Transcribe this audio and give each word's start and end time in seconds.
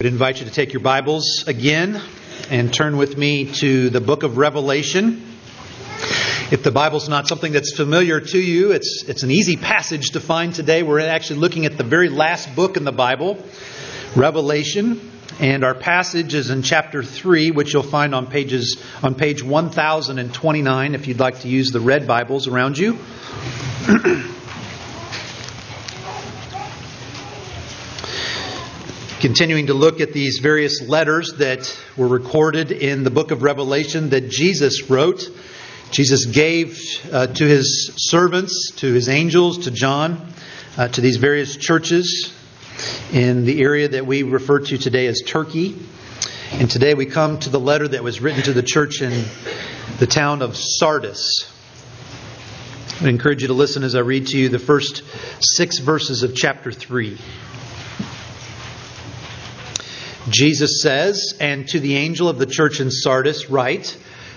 I 0.00 0.04
would 0.04 0.12
invite 0.14 0.40
you 0.40 0.46
to 0.46 0.50
take 0.50 0.72
your 0.72 0.80
Bibles 0.80 1.44
again 1.46 2.00
and 2.48 2.72
turn 2.72 2.96
with 2.96 3.18
me 3.18 3.52
to 3.56 3.90
the 3.90 4.00
book 4.00 4.22
of 4.22 4.38
Revelation. 4.38 5.22
If 6.50 6.62
the 6.62 6.70
Bible's 6.70 7.06
not 7.06 7.28
something 7.28 7.52
that's 7.52 7.76
familiar 7.76 8.18
to 8.18 8.38
you, 8.38 8.72
it's, 8.72 9.04
it's 9.06 9.24
an 9.24 9.30
easy 9.30 9.58
passage 9.58 10.12
to 10.12 10.20
find 10.20 10.54
today. 10.54 10.82
We're 10.82 11.00
actually 11.00 11.40
looking 11.40 11.66
at 11.66 11.76
the 11.76 11.84
very 11.84 12.08
last 12.08 12.56
book 12.56 12.78
in 12.78 12.84
the 12.84 12.92
Bible, 12.92 13.44
Revelation. 14.16 15.10
And 15.38 15.64
our 15.64 15.74
passage 15.74 16.32
is 16.32 16.48
in 16.48 16.62
chapter 16.62 17.02
3, 17.02 17.50
which 17.50 17.74
you'll 17.74 17.82
find 17.82 18.14
on 18.14 18.26
pages 18.26 18.82
on 19.02 19.14
page 19.14 19.42
1029 19.42 20.94
if 20.94 21.08
you'd 21.08 21.20
like 21.20 21.40
to 21.40 21.48
use 21.48 21.72
the 21.72 21.80
red 21.80 22.06
Bibles 22.06 22.48
around 22.48 22.78
you. 22.78 22.98
continuing 29.20 29.66
to 29.66 29.74
look 29.74 30.00
at 30.00 30.14
these 30.14 30.38
various 30.38 30.80
letters 30.80 31.34
that 31.34 31.78
were 31.94 32.08
recorded 32.08 32.72
in 32.72 33.04
the 33.04 33.10
book 33.10 33.30
of 33.30 33.42
Revelation 33.42 34.08
that 34.10 34.30
Jesus 34.30 34.88
wrote. 34.88 35.28
Jesus 35.90 36.24
gave 36.24 36.80
uh, 37.12 37.26
to 37.26 37.44
his 37.44 37.92
servants, 37.96 38.72
to 38.76 38.92
his 38.94 39.10
angels, 39.10 39.64
to 39.64 39.70
John, 39.70 40.32
uh, 40.78 40.88
to 40.88 41.02
these 41.02 41.18
various 41.18 41.56
churches 41.56 42.32
in 43.12 43.44
the 43.44 43.60
area 43.60 43.88
that 43.88 44.06
we 44.06 44.22
refer 44.22 44.60
to 44.60 44.78
today 44.78 45.06
as 45.06 45.20
Turkey. 45.26 45.76
And 46.52 46.70
today 46.70 46.94
we 46.94 47.04
come 47.04 47.38
to 47.40 47.50
the 47.50 47.60
letter 47.60 47.88
that 47.88 48.02
was 48.02 48.22
written 48.22 48.42
to 48.44 48.54
the 48.54 48.62
church 48.62 49.02
in 49.02 49.26
the 49.98 50.06
town 50.06 50.40
of 50.40 50.56
Sardis. 50.56 51.46
I 53.02 53.08
encourage 53.08 53.42
you 53.42 53.48
to 53.48 53.54
listen 53.54 53.82
as 53.82 53.94
I 53.94 54.00
read 54.00 54.28
to 54.28 54.38
you 54.38 54.48
the 54.48 54.58
first 54.58 55.02
six 55.40 55.78
verses 55.78 56.22
of 56.22 56.34
chapter 56.34 56.72
3. 56.72 57.18
Jesus 60.30 60.80
says, 60.80 61.34
And 61.40 61.68
to 61.68 61.80
the 61.80 61.96
angel 61.96 62.28
of 62.28 62.38
the 62.38 62.46
church 62.46 62.80
in 62.80 62.90
Sardis, 62.90 63.50
write 63.50 63.96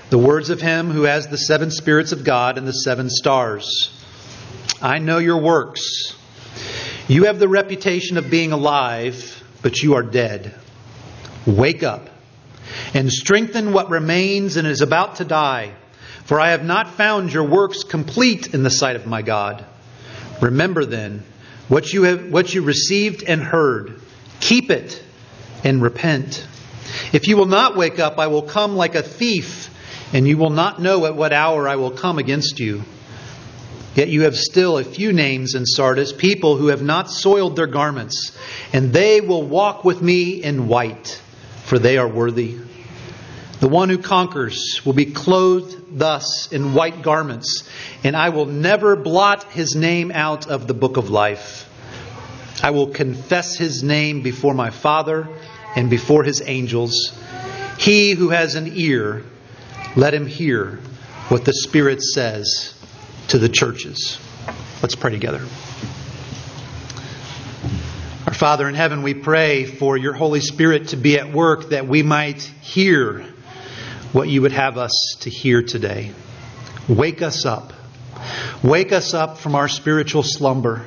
the 0.10 0.18
words 0.18 0.50
of 0.50 0.62
him 0.62 0.90
who 0.90 1.04
has 1.04 1.28
the 1.28 1.38
seven 1.38 1.72
spirits 1.72 2.12
of 2.12 2.24
God 2.24 2.58
and 2.58 2.68
the 2.68 2.74
seven 2.74 3.10
stars. 3.10 3.92
I 4.82 5.00
know 5.00 5.20
your 5.20 5.42
works. 5.42 6.16
You 7.08 7.26
have 7.26 7.40
the 7.40 7.48
reputation 7.48 8.18
of 8.18 8.30
being 8.30 8.52
alive, 8.52 9.44
but 9.62 9.82
you 9.82 9.96
are 9.96 10.04
dead. 10.04 10.54
Wake 11.46 11.84
up 11.84 12.10
and 12.94 13.12
strengthen 13.12 13.74
what 13.74 13.90
remains 13.90 14.58
and 14.58 14.68
is 14.68 14.82
about 14.82 15.18
to 15.18 15.26
die, 15.26 15.74
for 16.26 16.40
I 16.40 16.52
have 16.52 16.64
not 16.64 16.90
found 16.90 17.34
your 17.34 17.48
works 17.48 17.84
complete 17.84 18.54
in 18.54 18.64
the 18.64 18.70
sight 18.70 18.96
of 18.96 19.06
my 19.06 19.22
God. 19.22 19.66
Remember 20.42 20.86
then 20.86 21.24
what 21.68 21.92
you 21.94 22.04
have 22.04 22.32
what 22.32 22.54
you 22.54 22.62
received 22.62 23.24
and 23.24 23.42
heard. 23.42 24.00
Keep 24.40 24.72
it 24.72 25.02
and 25.64 25.82
repent. 25.82 26.46
If 27.12 27.28
you 27.28 27.38
will 27.38 27.46
not 27.46 27.76
wake 27.76 28.00
up, 28.00 28.20
I 28.20 28.28
will 28.28 28.42
come 28.42 28.76
like 28.76 28.96
a 28.96 29.02
thief, 29.02 29.70
and 30.14 30.28
you 30.28 30.38
will 30.38 30.50
not 30.50 30.82
know 30.82 31.06
at 31.06 31.16
what 31.16 31.34
hour 31.34 31.68
I 31.68 31.76
will 31.78 31.92
come 31.92 32.20
against 32.20 32.60
you. 32.60 32.84
Yet 33.96 34.10
you 34.10 34.24
have 34.24 34.36
still 34.36 34.78
a 34.78 34.84
few 34.84 35.14
names 35.14 35.54
in 35.54 35.66
Sardis, 35.66 36.12
people 36.12 36.58
who 36.58 36.68
have 36.68 36.82
not 36.82 37.12
soiled 37.12 37.56
their 37.56 37.68
garments, 37.68 38.38
and 38.74 38.92
they 38.92 39.22
will 39.22 39.44
walk 39.44 39.84
with 39.84 40.02
me 40.02 40.44
in 40.44 40.68
white, 40.68 41.22
for 41.66 41.78
they 41.78 41.98
are 41.98 42.08
worthy. 42.08 42.58
The 43.60 43.70
one 43.70 43.90
who 43.90 44.00
conquers 44.00 44.82
will 44.84 44.94
be 44.94 45.06
clothed 45.06 45.98
thus 45.98 46.52
in 46.52 46.74
white 46.74 47.02
garments, 47.04 47.70
and 48.04 48.16
I 48.16 48.30
will 48.30 48.48
never 48.48 48.96
blot 48.96 49.44
his 49.52 49.76
name 49.76 50.12
out 50.12 50.48
of 50.48 50.68
the 50.68 50.74
book 50.74 50.98
of 50.98 51.10
life. 51.12 51.70
I 52.64 52.72
will 52.72 52.88
confess 52.88 53.56
his 53.56 53.84
name 53.84 54.22
before 54.22 54.54
my 54.54 54.70
Father 54.70 55.30
and 55.76 55.90
before 55.90 56.24
his 56.24 56.42
angels. 56.46 57.18
He 57.78 58.12
who 58.12 58.30
has 58.30 58.56
an 58.56 58.72
ear, 58.76 59.24
let 59.96 60.14
him 60.14 60.28
hear 60.28 60.80
what 61.30 61.46
the 61.46 61.54
Spirit 61.54 62.02
says 62.02 62.74
to 63.30 63.38
the 63.38 63.50
churches. 63.50 64.20
Let's 64.82 64.96
pray 64.96 65.12
together. 65.12 65.42
Our 68.28 68.34
Father 68.34 68.68
in 68.70 68.76
heaven, 68.76 69.04
we 69.04 69.14
pray 69.14 69.66
for 69.66 69.98
your 69.98 70.14
Holy 70.14 70.40
Spirit 70.40 70.90
to 70.90 70.98
be 70.98 71.18
at 71.18 71.32
work 71.32 71.70
that 71.70 71.88
we 71.88 72.04
might 72.04 72.42
hear 72.42 73.26
what 74.12 74.30
you 74.30 74.42
would 74.44 74.52
have 74.52 74.78
us 74.78 74.92
to 75.22 75.30
hear 75.30 75.64
today. 75.64 76.12
Wake 76.88 77.22
us 77.22 77.46
up. 77.46 77.74
Wake 78.64 78.92
us 78.92 79.14
up 79.14 79.38
from 79.40 79.56
our 79.56 79.68
spiritual 79.68 80.24
slumber 80.24 80.86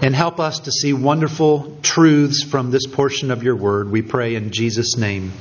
and 0.00 0.14
help 0.14 0.40
us 0.40 0.60
to 0.60 0.72
see 0.72 0.92
wonderful 0.92 1.76
truths 1.82 2.42
from 2.42 2.70
this 2.70 2.86
portion 2.86 3.30
of 3.30 3.42
your 3.42 3.56
word. 3.56 3.90
We 3.90 4.02
pray 4.02 4.34
in 4.34 4.50
Jesus' 4.50 4.96
name. 4.96 5.32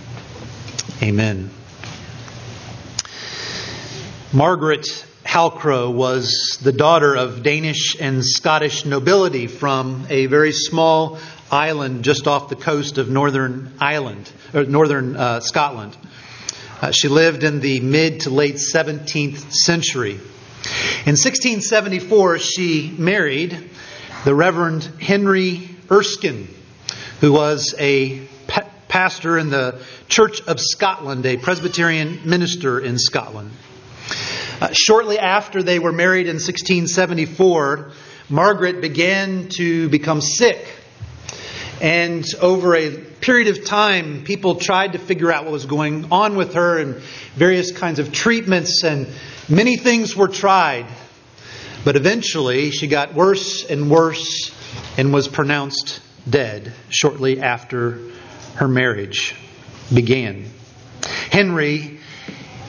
Amen. 1.02 1.50
Margaret 4.34 5.06
Halcrow 5.24 5.92
was 5.92 6.58
the 6.62 6.72
daughter 6.72 7.16
of 7.16 7.44
Danish 7.44 7.96
and 8.00 8.26
Scottish 8.26 8.86
nobility 8.86 9.48
from 9.48 10.06
a 10.10 10.26
very 10.26 10.52
small 10.52 11.18
island 11.50 12.04
just 12.04 12.28
off 12.28 12.50
the 12.50 12.56
coast 12.56 12.98
of 12.98 13.10
Northern 13.10 13.74
Ireland 13.80 14.32
or 14.54 14.64
Northern 14.66 15.16
uh, 15.16 15.40
Scotland. 15.42 15.98
Uh, 16.82 16.92
she 16.92 17.08
lived 17.08 17.44
in 17.44 17.60
the 17.60 17.80
mid 17.80 18.22
to 18.22 18.30
late 18.30 18.56
17th 18.56 19.52
century. 19.52 20.14
In 21.06 21.18
1674, 21.18 22.40
she 22.40 22.94
married 22.98 23.71
the 24.24 24.36
Reverend 24.36 24.84
Henry 25.02 25.68
Erskine, 25.90 26.48
who 27.22 27.34
was 27.34 27.74
a 27.80 28.20
pa- 28.46 28.70
pastor 28.88 29.40
in 29.40 29.50
the 29.50 29.82
Church 30.10 30.42
of 30.42 30.60
Scotland, 30.60 31.26
a 31.26 31.38
Presbyterian 31.38 32.20
minister 32.26 32.80
in 32.80 33.00
Scotland. 33.00 33.50
Uh, 34.62 34.70
shortly 34.74 35.18
after 35.18 35.64
they 35.64 35.80
were 35.80 35.92
married 35.92 36.28
in 36.28 36.36
1674, 36.36 37.92
Margaret 38.30 38.80
began 38.80 39.50
to 39.50 39.90
become 39.90 40.22
sick. 40.22 40.68
And 41.82 42.24
over 42.40 42.76
a 42.76 42.96
period 42.96 43.48
of 43.48 43.66
time, 43.66 44.24
people 44.24 44.56
tried 44.56 44.94
to 44.94 45.00
figure 45.00 45.32
out 45.32 45.46
what 45.46 45.52
was 45.52 45.66
going 45.66 46.12
on 46.12 46.36
with 46.36 46.54
her 46.54 46.78
and 46.78 46.98
various 47.36 47.72
kinds 47.72 47.98
of 47.98 48.12
treatments, 48.12 48.84
and 48.84 49.08
many 49.50 49.78
things 49.78 50.16
were 50.16 50.28
tried. 50.28 50.86
But 51.84 51.96
eventually, 51.96 52.70
she 52.70 52.88
got 52.88 53.16
worse 53.16 53.66
and 53.66 53.90
worse 53.90 54.52
and 54.98 55.12
was 55.12 55.28
pronounced 55.28 56.00
dead 56.30 56.74
shortly 56.90 57.42
after 57.42 58.00
her 58.56 58.68
marriage 58.68 59.36
began. 59.92 60.46
Henry, 61.32 62.00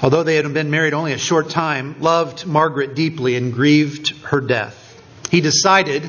although 0.02 0.22
they 0.22 0.36
had 0.36 0.52
been 0.54 0.70
married 0.70 0.94
only 0.94 1.12
a 1.12 1.18
short 1.18 1.50
time, 1.50 2.00
loved 2.00 2.46
Margaret 2.46 2.94
deeply 2.94 3.36
and 3.36 3.52
grieved 3.52 4.10
her 4.24 4.40
death. 4.40 4.78
He 5.30 5.42
decided 5.42 6.08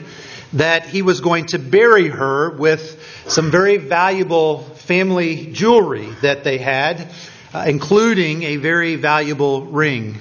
that 0.53 0.85
he 0.85 1.01
was 1.01 1.19
going 1.19 1.47
to 1.47 1.59
bury 1.59 2.07
her 2.07 2.51
with 2.51 3.03
some 3.27 3.51
very 3.51 3.77
valuable 3.77 4.59
family 4.59 5.47
jewelry 5.47 6.07
that 6.21 6.43
they 6.43 6.57
had, 6.57 7.09
uh, 7.53 7.65
including 7.67 8.43
a 8.43 8.57
very 8.57 8.95
valuable 8.95 9.65
ring 9.65 10.19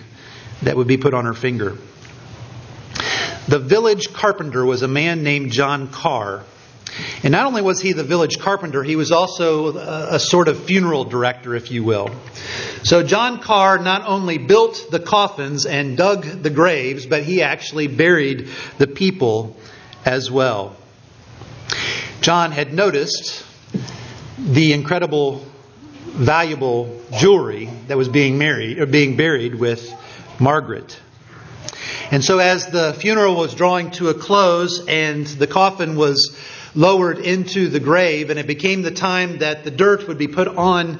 that 0.63 0.77
would 0.77 0.89
be 0.89 0.97
put 0.97 1.15
on 1.15 1.27
her 1.27 1.35
finger. 1.35 1.77
The 3.53 3.59
village 3.59 4.15
carpenter 4.15 4.65
was 4.65 4.81
a 4.81 4.89
man 4.89 5.23
named 5.23 5.53
John 5.53 5.89
Carr. 5.89 6.43
And 7.23 7.33
not 7.33 7.45
only 7.45 7.61
was 7.61 7.83
he 7.83 7.93
the 7.93 8.03
village 8.03 8.39
carpenter, 8.39 8.83
he 8.83 8.97
was 8.97 9.13
also 9.13 9.77
a, 9.77 10.19
sort 10.19 10.49
of 10.49 10.65
funeral 10.65 11.05
director, 11.05 11.55
if 11.55 11.71
you 11.71 11.85
will. 11.85 12.09
So 12.83 13.03
John 13.03 13.43
Carr 13.43 13.79
not 13.79 14.07
only 14.07 14.39
built 14.39 14.87
the 14.91 15.01
coffins 15.01 15.67
and 15.67 15.99
dug 15.99 16.25
the 16.25 16.49
graves, 16.49 17.05
but 17.05 17.25
he 17.25 17.43
actually 17.43 17.89
buried 17.89 18.49
the 18.79 18.87
people 18.87 19.55
as 20.07 20.31
well. 20.31 20.75
John 22.23 22.53
had 22.53 22.73
noticed 22.73 23.45
the 24.39 24.73
incredible, 24.73 25.45
valuable 26.07 27.03
jewelry 27.19 27.69
that 27.89 27.99
was 27.99 28.09
being 28.09 28.39
married 28.39 28.79
or 28.79 28.87
being 28.87 29.19
buried 29.19 29.55
with 29.55 29.93
Margaret. 30.41 30.99
And 32.13 32.23
so, 32.23 32.41
as 32.41 32.67
the 32.67 32.93
funeral 32.93 33.37
was 33.37 33.55
drawing 33.55 33.91
to 33.93 34.11
a 34.11 34.15
close 34.15 34.87
and 34.87 35.27
the 35.27 35.47
coffin 35.47 35.97
was 35.97 36.37
lowered 36.75 37.19
into 37.19 37.69
the 37.69 37.81
grave, 37.81 38.29
and 38.29 38.39
it 38.39 38.47
became 38.47 38.83
the 38.83 38.91
time 38.91 39.39
that 39.39 39.65
the 39.65 39.71
dirt 39.71 40.07
would 40.09 40.19
be 40.19 40.29
put 40.29 40.47
on 40.47 40.99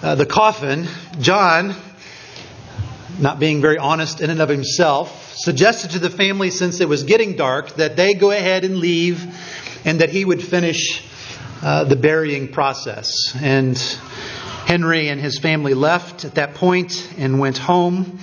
uh, 0.00 0.14
the 0.14 0.26
coffin, 0.26 0.86
John, 1.18 1.74
not 3.18 3.40
being 3.40 3.62
very 3.62 3.78
honest 3.78 4.20
in 4.20 4.30
and 4.30 4.40
of 4.40 4.48
himself, 4.48 5.34
suggested 5.34 5.90
to 5.90 5.98
the 5.98 6.08
family, 6.08 6.50
since 6.50 6.80
it 6.80 6.88
was 6.88 7.02
getting 7.02 7.34
dark, 7.34 7.70
that 7.70 7.96
they 7.96 8.14
go 8.14 8.30
ahead 8.30 8.64
and 8.64 8.76
leave 8.76 9.26
and 9.84 10.02
that 10.02 10.10
he 10.10 10.24
would 10.24 10.40
finish 10.40 11.04
uh, 11.62 11.82
the 11.82 11.96
burying 11.96 12.46
process. 12.46 13.10
And 13.42 13.76
Henry 14.74 15.08
and 15.08 15.20
his 15.20 15.38
family 15.38 15.72
left 15.72 16.24
at 16.24 16.34
that 16.34 16.54
point 16.54 17.08
and 17.16 17.38
went 17.38 17.58
home. 17.58 18.18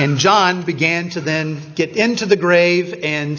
And 0.00 0.18
John 0.18 0.62
began 0.62 1.10
to 1.10 1.20
then 1.20 1.60
get 1.76 1.96
into 1.96 2.26
the 2.26 2.34
grave 2.34 3.04
and 3.04 3.38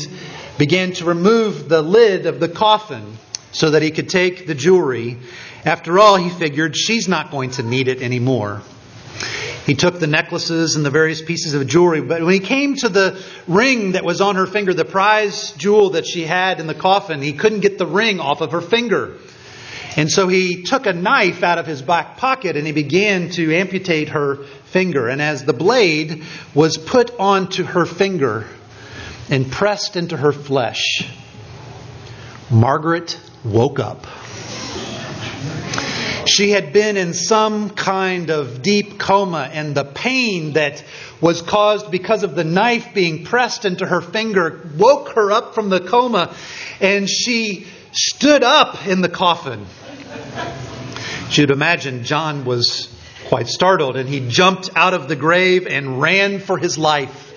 began 0.58 0.94
to 0.94 1.04
remove 1.04 1.68
the 1.68 1.82
lid 1.82 2.26
of 2.26 2.40
the 2.40 2.48
coffin 2.48 3.18
so 3.52 3.72
that 3.72 3.82
he 3.82 3.92
could 3.92 4.08
take 4.08 4.48
the 4.48 4.56
jewelry 4.56 5.18
After 5.66 6.00
all, 6.00 6.16
he 6.16 6.30
figured 6.30 6.78
she's 6.78 7.10
not 7.10 7.32
going 7.32 7.52
to 7.52 7.64
need 7.64 7.90
it 7.90 8.02
anymore. 8.02 8.62
He 9.66 9.76
took 9.76 10.00
the 10.00 10.08
necklaces 10.08 10.78
and 10.78 10.86
the 10.86 10.90
various 10.90 11.22
pieces 11.22 11.54
of 11.54 11.68
jewelry, 11.68 12.00
but 12.00 12.22
when 12.22 12.34
he 12.34 12.40
came 12.40 12.76
to 12.78 12.88
the 12.88 13.22
ring 13.46 13.92
that 13.94 14.06
was 14.06 14.22
on 14.22 14.38
her 14.38 14.46
finger, 14.46 14.74
the 14.74 14.86
prize 14.86 15.52
jewel 15.58 15.92
that 15.92 16.06
she 16.06 16.24
had 16.24 16.62
in 16.62 16.68
the 16.68 16.74
coffin, 16.74 17.22
he 17.22 17.34
couldn't 17.34 17.60
get 17.60 17.78
the 17.78 17.86
ring 17.86 18.22
off 18.22 18.40
of 18.40 18.52
her 18.52 18.62
finger. 18.62 19.18
And 19.96 20.10
so 20.10 20.28
he 20.28 20.64
took 20.64 20.86
a 20.88 20.94
knife 20.94 21.44
out 21.44 21.60
of 21.60 21.68
his 21.68 21.82
back 21.82 22.18
pocket 22.18 22.58
and 22.58 22.66
he 22.66 22.74
began 22.74 23.30
to 23.32 23.56
amputate 23.56 24.10
her 24.10 24.38
finger. 24.72 25.08
And 25.08 25.22
as 25.22 25.46
the 25.46 25.54
blade 25.54 26.24
was 26.56 26.78
put 26.78 27.12
onto 27.20 27.64
her 27.64 27.86
finger 27.86 28.48
and 29.30 29.52
pressed 29.52 29.96
into 29.96 30.18
her 30.18 30.32
flesh, 30.32 31.08
Margaret 32.50 33.20
woke 33.44 33.80
up. 33.80 34.08
She 36.26 36.52
had 36.52 36.72
been 36.72 36.98
in 36.98 37.14
some 37.14 37.70
kind 37.70 38.30
of 38.30 38.62
deep 38.62 38.98
coma, 38.98 39.50
and 39.52 39.76
the 39.76 39.84
pain 39.84 40.54
that 40.54 40.84
was 41.20 41.42
caused 41.42 41.92
because 41.92 42.24
of 42.24 42.36
the 42.36 42.46
knife 42.46 42.94
being 42.94 43.26
pressed 43.26 43.66
into 43.66 43.86
her 43.86 44.02
finger 44.02 44.70
woke 44.78 45.10
her 45.10 45.32
up 45.32 45.54
from 45.54 45.70
the 45.70 45.82
coma, 45.82 46.34
and 46.80 47.10
she 47.10 47.68
stood 47.92 48.44
up 48.44 48.88
in 48.88 49.02
the 49.02 49.10
coffin. 49.10 49.66
You'd 51.36 51.50
imagine 51.50 52.04
John 52.04 52.46
was 52.46 52.88
quite 53.28 53.48
startled, 53.48 53.96
and 53.96 54.08
he 54.08 54.28
jumped 54.28 54.70
out 54.76 54.94
of 54.94 55.08
the 55.08 55.16
grave 55.16 55.66
and 55.66 56.00
ran 56.00 56.40
for 56.40 56.60
his 56.60 56.78
life. 56.78 57.32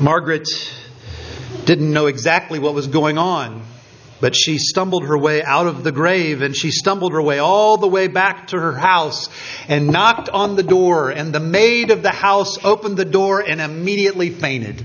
Margaret 0.00 0.48
didn't 1.64 1.92
know 1.92 2.06
exactly 2.06 2.60
what 2.60 2.72
was 2.72 2.86
going 2.86 3.18
on. 3.18 3.62
But 4.20 4.36
she 4.36 4.58
stumbled 4.58 5.04
her 5.04 5.18
way 5.18 5.42
out 5.42 5.66
of 5.66 5.82
the 5.82 5.92
grave 5.92 6.40
and 6.40 6.56
she 6.56 6.70
stumbled 6.70 7.12
her 7.12 7.20
way 7.20 7.40
all 7.40 7.76
the 7.76 7.88
way 7.88 8.06
back 8.06 8.46
to 8.48 8.58
her 8.58 8.72
house 8.72 9.28
and 9.68 9.88
knocked 9.88 10.28
on 10.28 10.56
the 10.56 10.62
door. 10.62 11.10
And 11.10 11.32
the 11.32 11.40
maid 11.40 11.90
of 11.90 12.02
the 12.02 12.10
house 12.10 12.64
opened 12.64 12.96
the 12.96 13.04
door 13.04 13.40
and 13.40 13.60
immediately 13.60 14.30
fainted. 14.30 14.82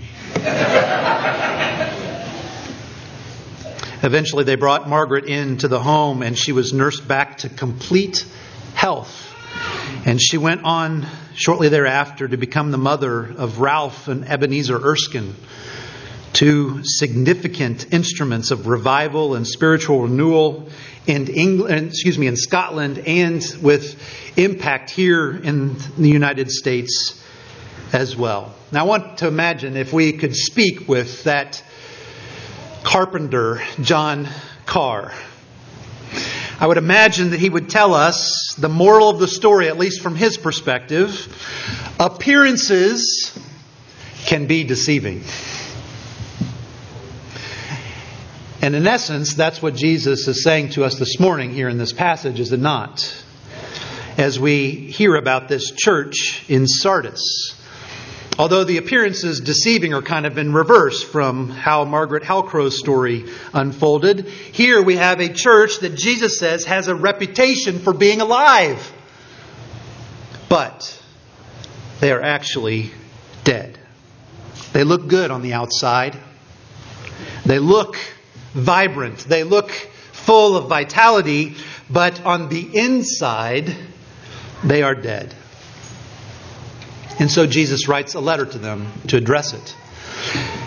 Eventually, 4.02 4.44
they 4.44 4.56
brought 4.56 4.88
Margaret 4.88 5.26
into 5.26 5.68
the 5.68 5.80
home 5.80 6.22
and 6.22 6.38
she 6.38 6.52
was 6.52 6.74
nursed 6.74 7.08
back 7.08 7.40
to 7.40 7.50
complete 7.50 8.26
health. 8.74 9.26
And 10.06 10.22
she 10.22 10.38
went 10.38 10.64
on 10.64 11.06
shortly 11.36 11.70
thereafter 11.70 12.28
to 12.28 12.38
become 12.38 12.72
the 12.72 12.78
mother 12.78 13.26
of 13.26 13.60
Ralph 13.60 14.08
and 14.08 14.28
Ebenezer 14.28 14.78
Erskine 14.78 15.36
two 16.34 16.82
significant 16.84 17.92
instruments 17.94 18.52
of 18.52 18.68
revival 18.68 19.36
and 19.36 19.48
spiritual 19.48 20.04
renewal 20.04 20.70
in 21.08 21.28
England, 21.28 21.88
excuse 21.88 22.18
me, 22.18 22.28
in 22.28 22.36
Scotland 22.36 23.00
and 23.00 23.44
with 23.62 24.00
impact 24.38 24.92
here 24.92 25.32
in 25.36 25.76
the 25.98 26.10
United 26.10 26.52
States 26.52 27.22
as 27.92 28.16
well. 28.16 28.54
Now 28.72 28.82
I 28.82 28.88
want 28.88 29.18
to 29.20 29.28
imagine 29.28 29.76
if 29.76 29.92
we 29.92 30.14
could 30.14 30.36
speak 30.36 30.88
with 30.88 31.24
that 31.24 31.64
carpenter, 32.90 33.62
John 33.82 34.28
Carr. 34.66 35.14
I 36.60 36.66
would 36.66 36.78
imagine 36.78 37.30
that 37.30 37.40
he 37.40 37.48
would 37.48 37.70
tell 37.70 37.94
us 37.94 38.56
the 38.58 38.68
moral 38.68 39.10
of 39.10 39.20
the 39.20 39.28
story, 39.28 39.68
at 39.68 39.78
least 39.78 40.02
from 40.02 40.16
his 40.16 40.38
perspective. 40.38 41.28
Appearances 42.00 43.38
can 44.26 44.48
be 44.48 44.64
deceiving. 44.64 45.24
And 48.64 48.74
in 48.76 48.88
essence, 48.88 49.36
that's 49.36 49.62
what 49.62 49.76
Jesus 49.76 50.28
is 50.28 50.44
saying 50.44 50.70
to 50.70 50.84
us 50.84 50.98
this 50.98 51.20
morning 51.20 51.54
here 51.54 51.70
in 51.70 51.78
this 51.78 51.94
passage, 51.94 52.40
is 52.40 52.52
it 52.52 52.60
not? 52.60 53.24
As 54.18 54.40
we 54.40 54.72
hear 54.72 55.16
about 55.16 55.48
this 55.48 55.70
church 55.70 56.44
in 56.50 56.68
Sardis. 56.68 57.56
Although 58.40 58.64
the 58.64 58.78
appearance 58.78 59.26
is 59.26 59.42
deceiving 59.42 59.94
or 59.94 60.02
kind 60.02 60.26
of 60.26 60.38
in 60.38 60.54
reverse 60.54 61.04
from 61.04 61.50
how 61.50 61.84
Margaret 61.84 62.24
Halcrow's 62.24 62.80
story 62.80 63.26
unfolded, 63.54 64.28
here 64.28 64.82
we 64.82 64.96
have 64.96 65.20
a 65.20 65.28
church 65.28 65.80
that 65.80 65.96
Jesus 65.96 66.40
says 66.40 66.64
has 66.64 66.88
a 66.88 66.96
reputation 66.96 67.80
for 67.80 67.92
being 67.92 68.22
alive. 68.22 68.94
But 70.48 71.04
they 72.00 72.14
are 72.14 72.22
actually 72.22 72.92
dead. 73.44 73.78
They 74.72 74.86
look 74.86 75.10
good 75.10 75.32
on 75.32 75.42
the 75.42 75.52
outside. 75.52 76.18
They 77.46 77.60
look 77.60 77.98
vibrant. 78.54 79.18
They 79.20 79.44
look 79.44 79.70
full 80.14 80.56
of 80.56 80.70
vitality, 80.70 81.58
but 81.90 82.26
on 82.26 82.48
the 82.48 82.70
inside, 82.74 83.76
they 84.64 84.82
are 84.82 84.96
dead. 84.96 85.36
And 87.20 87.30
so 87.30 87.46
Jesus 87.46 87.88
writes 87.88 88.16
a 88.16 88.20
letter 88.20 88.46
to 88.46 88.58
them 88.58 88.92
to 89.08 89.18
address 89.18 89.54
it. 89.54 89.76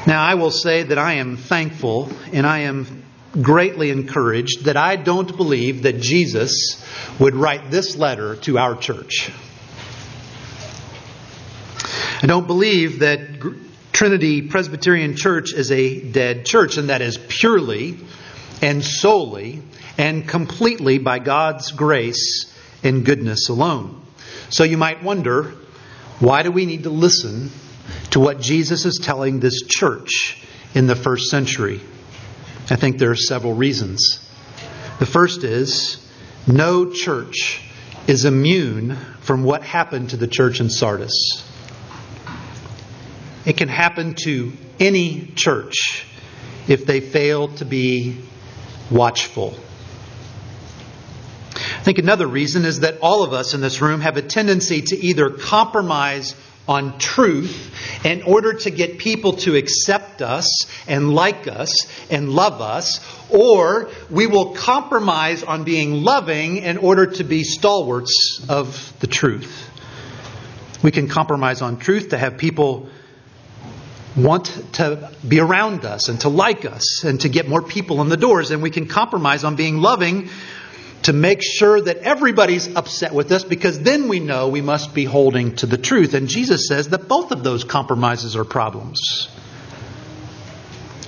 Now, 0.07 0.23
I 0.23 0.35
will 0.35 0.51
say 0.51 0.83
that 0.83 0.99
I 0.99 1.15
am 1.15 1.37
thankful 1.37 2.11
and 2.33 2.47
I 2.47 2.61
am 2.61 3.03
greatly 3.41 3.91
encouraged 3.91 4.65
that 4.65 4.77
I 4.77 4.97
don't 4.97 5.37
believe 5.37 5.85
that 5.85 6.01
Jesus 6.01 6.85
would 7.19 7.35
write 7.35 7.71
this 7.71 7.97
letter 7.97 8.37
to 8.37 8.59
our 8.59 8.77
church. 8.77 9.31
I 12.23 12.27
don't 12.27 12.47
believe 12.47 13.01
that 13.01 13.21
Trinity 13.93 14.43
Presbyterian 14.43 15.17
Church 15.17 15.53
is 15.55 15.73
a 15.73 16.01
dead 16.01 16.45
church, 16.47 16.77
and 16.77 16.89
that 16.89 17.03
is 17.03 17.19
purely 17.19 17.99
and 18.61 18.85
solely 18.85 19.63
and 19.99 20.29
completely 20.29 20.99
by 20.99 21.19
God's 21.19 21.73
grace 21.73 22.53
and 22.83 23.05
goodness 23.05 23.49
alone. 23.49 24.01
So 24.51 24.65
you 24.65 24.77
might 24.77 25.03
wonder 25.03 25.55
why 26.23 26.45
do 26.45 26.53
we 26.53 26.67
need 26.67 26.85
to 26.85 26.91
listen 26.91 27.51
to 28.13 28.21
what 28.21 28.41
Jesus 28.41 28.85
is 28.85 29.01
telling 29.03 29.41
this 29.41 29.63
church 29.63 30.41
in 30.73 30.87
the 30.87 30.95
first 30.95 31.29
century? 31.29 31.81
I 32.71 32.77
think 32.77 32.99
there 32.99 33.11
are 33.11 33.17
several 33.17 33.55
reasons. 33.55 34.21
The 35.01 35.07
first 35.07 35.43
is 35.43 36.09
no 36.47 36.93
church 36.93 37.61
is 38.07 38.25
immune 38.25 38.97
from 39.23 39.43
what 39.43 39.65
happened 39.65 40.11
to 40.11 40.17
the 40.17 40.29
church 40.29 40.61
in 40.61 40.71
Sardis. 40.71 41.43
It 43.45 43.57
can 43.57 43.69
happen 43.69 44.15
to 44.23 44.53
any 44.79 45.27
church 45.35 46.07
if 46.69 46.87
they 46.87 47.01
fail 47.01 47.49
to 47.57 47.65
be 47.65 48.17
watchful. 48.93 49.59
I 51.83 51.85
think 51.85 51.99
another 51.99 52.29
reason 52.29 52.65
is 52.65 52.79
that 52.81 52.99
all 53.01 53.25
of 53.25 53.33
us 53.33 53.55
in 53.55 53.61
this 53.61 53.81
room 53.81 54.03
have 54.03 54.17
a 54.17 54.23
tendency 54.23 54.83
to 54.83 54.97
either 55.05 55.31
compromise 55.31 56.37
on 56.69 56.97
truth 56.97 57.75
in 58.07 58.23
order 58.23 58.53
to 58.53 58.71
get 58.71 58.99
people 58.99 59.33
to 59.39 59.57
accept 59.57 60.23
us 60.23 60.47
and 60.87 61.13
like 61.13 61.49
us 61.49 61.89
and 62.09 62.31
love 62.31 62.61
us, 62.61 63.01
or 63.31 63.91
we 64.09 64.29
will 64.29 64.55
compromise 64.55 65.43
on 65.43 65.65
being 65.65 66.05
loving 66.05 66.59
in 66.59 66.79
order 66.79 67.07
to 67.07 67.25
be 67.25 67.43
stalwarts 67.43 68.47
of 68.49 68.93
the 69.01 69.09
truth. 69.09 69.69
We 70.85 70.93
can 70.93 71.09
compromise 71.09 71.63
on 71.63 71.79
truth 71.79 72.11
to 72.11 72.17
have 72.17 72.39
people 72.39 72.91
want 74.17 74.47
to 74.75 75.11
be 75.27 75.41
around 75.41 75.85
us 75.85 76.09
and 76.09 76.21
to 76.21 76.29
like 76.29 76.65
us 76.65 77.03
and 77.03 77.21
to 77.23 77.29
get 77.29 77.49
more 77.49 77.61
people 77.61 78.01
in 78.03 78.09
the 78.09 78.17
doors. 78.17 78.53
And 78.53 78.63
we 78.63 78.71
can 78.71 78.87
compromise 78.87 79.43
on 79.43 79.57
being 79.57 79.79
loving 79.79 80.29
to 81.03 81.13
make 81.13 81.43
sure 81.43 81.81
that 81.81 81.99
everybody's 81.99 82.75
upset 82.75 83.13
with 83.13 83.31
us 83.33 83.45
because 83.45 83.81
then 83.81 84.09
we 84.09 84.21
know 84.21 84.49
we 84.49 84.61
must 84.61 84.95
be 84.95 85.05
holding 85.05 85.57
to 85.57 85.67
the 85.67 85.79
truth. 85.79 86.15
And 86.15 86.29
Jesus 86.29 86.69
says 86.69 86.91
that 86.91 87.09
both 87.09 87.33
of 87.33 87.43
those 87.43 87.65
compromises 87.65 88.37
are 88.37 88.45
problems. 88.45 89.29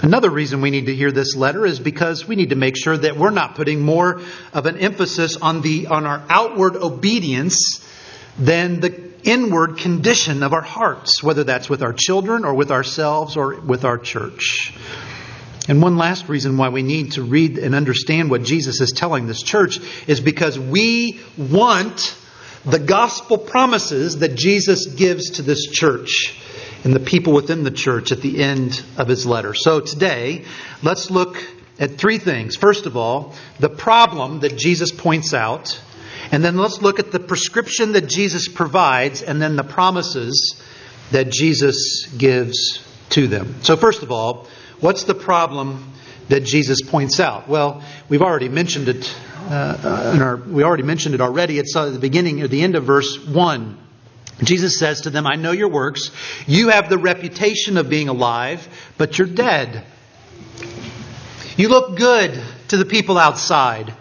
Another 0.03 0.29
reason 0.29 0.61
we 0.61 0.71
need 0.71 0.87
to 0.87 0.95
hear 0.95 1.13
this 1.13 1.35
letter 1.35 1.65
is 1.65 1.81
because 1.81 2.29
we 2.29 2.37
need 2.37 2.51
to 2.51 2.57
make 2.57 2.77
sure 2.77 2.97
that 2.97 3.17
we're 3.17 3.31
not 3.31 3.55
putting 3.55 3.81
more 3.81 4.21
of 4.53 4.67
an 4.67 4.79
emphasis 4.79 5.37
on 5.37 5.63
the 5.63 5.87
on 5.87 6.05
our 6.05 6.23
outward 6.29 6.77
obedience 6.77 7.83
than 8.39 8.81
the 8.81 9.13
inward 9.23 9.79
condition 9.79 10.43
of 10.43 10.53
our 10.53 10.61
hearts, 10.61 11.23
whether 11.23 11.45
that's 11.45 11.71
with 11.71 11.83
our 11.83 11.95
children 11.95 12.45
or 12.45 12.53
with 12.53 12.71
ourselves 12.71 13.37
or 13.37 13.61
with 13.61 13.85
our 13.85 13.97
church. 13.97 14.75
And 15.69 15.81
one 15.81 15.97
last 15.97 16.29
reason 16.29 16.59
why 16.59 16.69
we 16.69 16.83
need 16.83 17.13
to 17.13 17.23
read 17.23 17.59
and 17.59 17.75
understand 17.75 18.31
what 18.31 18.43
Jesus 18.43 18.81
is 18.81 18.93
telling 18.93 19.27
this 19.27 19.43
church 19.43 19.79
is 20.07 20.21
because 20.21 20.59
we 20.59 21.21
want 21.39 22.17
the 22.67 22.79
gospel 22.79 23.39
promises 23.39 24.19
that 24.19 24.35
Jesus 24.35 24.87
gives 24.87 25.31
to 25.33 25.43
this 25.43 25.67
church 25.67 26.39
and 26.85 26.95
the 26.95 27.01
people 27.01 27.33
within 27.33 27.65
the 27.65 27.71
church 27.71 28.13
at 28.13 28.21
the 28.21 28.43
end 28.43 28.83
of 28.99 29.09
his 29.09 29.25
letter. 29.25 29.55
So 29.55 29.81
today, 29.81 30.45
let's 30.83 31.11
look 31.11 31.43
at 31.79 31.93
three 31.93 32.19
things. 32.19 32.57
First 32.57 32.85
of 32.85 32.97
all, 32.97 33.35
the 33.59 33.71
problem 33.71 34.41
that 34.41 34.57
Jesus 34.57 34.93
points 34.93 35.33
out 35.33 35.81
and 36.31 36.45
then 36.45 36.57
let's 36.57 36.83
look 36.83 36.99
at 36.99 37.13
the 37.13 37.21
prescription 37.21 37.93
that 37.93 38.09
Jesus 38.09 38.49
provides 38.49 39.23
and 39.23 39.41
then 39.41 39.57
the 39.57 39.65
promises 39.65 40.61
that 41.11 41.31
Jesus 41.31 42.07
gives 42.07 42.83
to 43.11 43.27
them. 43.27 43.63
So, 43.63 43.77
first 43.77 44.03
of 44.03 44.11
all, 44.11 44.49
what's 44.81 45.05
the 45.05 45.15
problem 45.15 45.93
that 46.29 46.41
Jesus 46.45 46.81
points 46.83 47.21
out? 47.21 47.49
Well, 47.49 47.83
we've 48.09 48.23
already 48.23 48.49
mentioned 48.49 48.89
it 48.89 49.15
uh, 49.49 50.17
our, 50.21 50.37
we 50.37 50.65
already 50.65 50.85
mentioned 50.85 51.15
it 51.15 51.21
already. 51.21 51.59
It's 51.59 51.77
at 51.77 51.93
the 51.93 51.99
beginning 51.99 52.43
or 52.43 52.49
the 52.49 52.63
end 52.63 52.77
of 52.77 52.85
verse 52.85 53.19
1. 53.27 53.79
Jesus 54.43 54.79
says 54.79 55.03
to 55.03 55.11
them, 55.11 55.27
I 55.27 55.35
know 55.35 55.53
your 55.53 55.69
works. 55.69 56.11
You 56.47 56.71
have 56.71 56.89
the 56.89 56.99
reputation 56.99 57.77
of 57.77 57.89
being 57.91 58.09
alive, 58.09 58.67
but 58.97 59.19
you're 59.19 59.29
dead. 59.29 59.85
You 61.57 61.69
look 61.69 61.97
good 61.97 62.43
to 62.69 62.77
the 62.77 62.85
people 62.85 63.19
outside. 63.19 63.95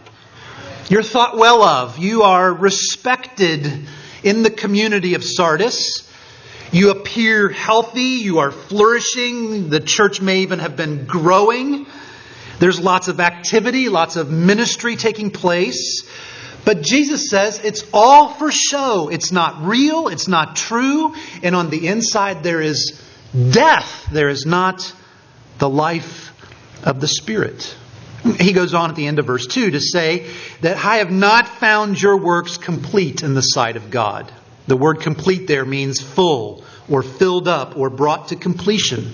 You're 0.89 1.03
thought 1.03 1.38
well 1.38 1.62
of. 1.62 2.00
You 2.00 2.24
are 2.24 2.51
respected 2.51 3.88
in 4.24 4.44
the 4.44 4.50
community 4.50 5.13
of 5.13 5.24
Sardis. 5.24 6.10
You 6.74 6.89
appear 6.89 7.50
healthy. 7.50 8.01
You 8.24 8.39
are 8.39 8.51
flourishing. 8.51 9.70
The 9.70 9.80
church 9.80 10.22
may 10.22 10.39
even 10.39 10.58
have 10.58 10.75
been 10.75 11.06
growing. 11.06 11.86
There's 12.58 12.80
lots 12.80 13.08
of 13.08 13.20
activity, 13.20 13.89
lots 13.89 14.15
of 14.15 14.32
ministry 14.32 14.96
taking 14.96 15.30
place. 15.30 16.03
But 16.65 16.82
Jesus 16.82 17.30
says 17.30 17.60
it's 17.60 17.84
all 17.94 18.30
for 18.30 18.51
show. 18.51 19.10
It's 19.10 19.32
not 19.32 19.68
real. 19.68 20.08
It's 20.08 20.27
not 20.27 20.56
true. 20.56 21.13
And 21.44 21.56
on 21.56 21.70
the 21.70 21.88
inside, 21.88 22.42
there 22.42 22.62
is 22.62 23.00
death. 23.51 24.08
There 24.12 24.30
is 24.30 24.48
not 24.48 24.94
the 25.60 25.70
life 25.70 26.32
of 26.84 27.00
the 27.00 27.08
Spirit. 27.08 27.75
He 28.39 28.51
goes 28.51 28.74
on 28.74 28.89
at 28.89 28.96
the 28.96 29.06
end 29.06 29.20
of 29.20 29.27
verse 29.27 29.46
2 29.46 29.72
to 29.72 29.80
say 29.80 30.27
that 30.62 30.84
I 30.84 30.98
have 30.98 31.12
not 31.12 31.48
found 31.48 32.01
your 32.01 32.18
works 32.18 32.58
complete 32.58 33.22
in 33.22 33.36
the 33.36 33.42
sight 33.42 33.75
of 33.75 33.92
God. 33.92 34.32
The 34.67 34.77
word 34.77 35.01
complete 35.01 35.48
there 35.48 35.65
means 35.65 36.01
full 36.01 36.63
or 36.89 37.03
filled 37.03 37.48
up 37.48 37.77
or 37.77 37.89
brought 37.89 38.29
to 38.29 38.36
completion. 38.36 39.13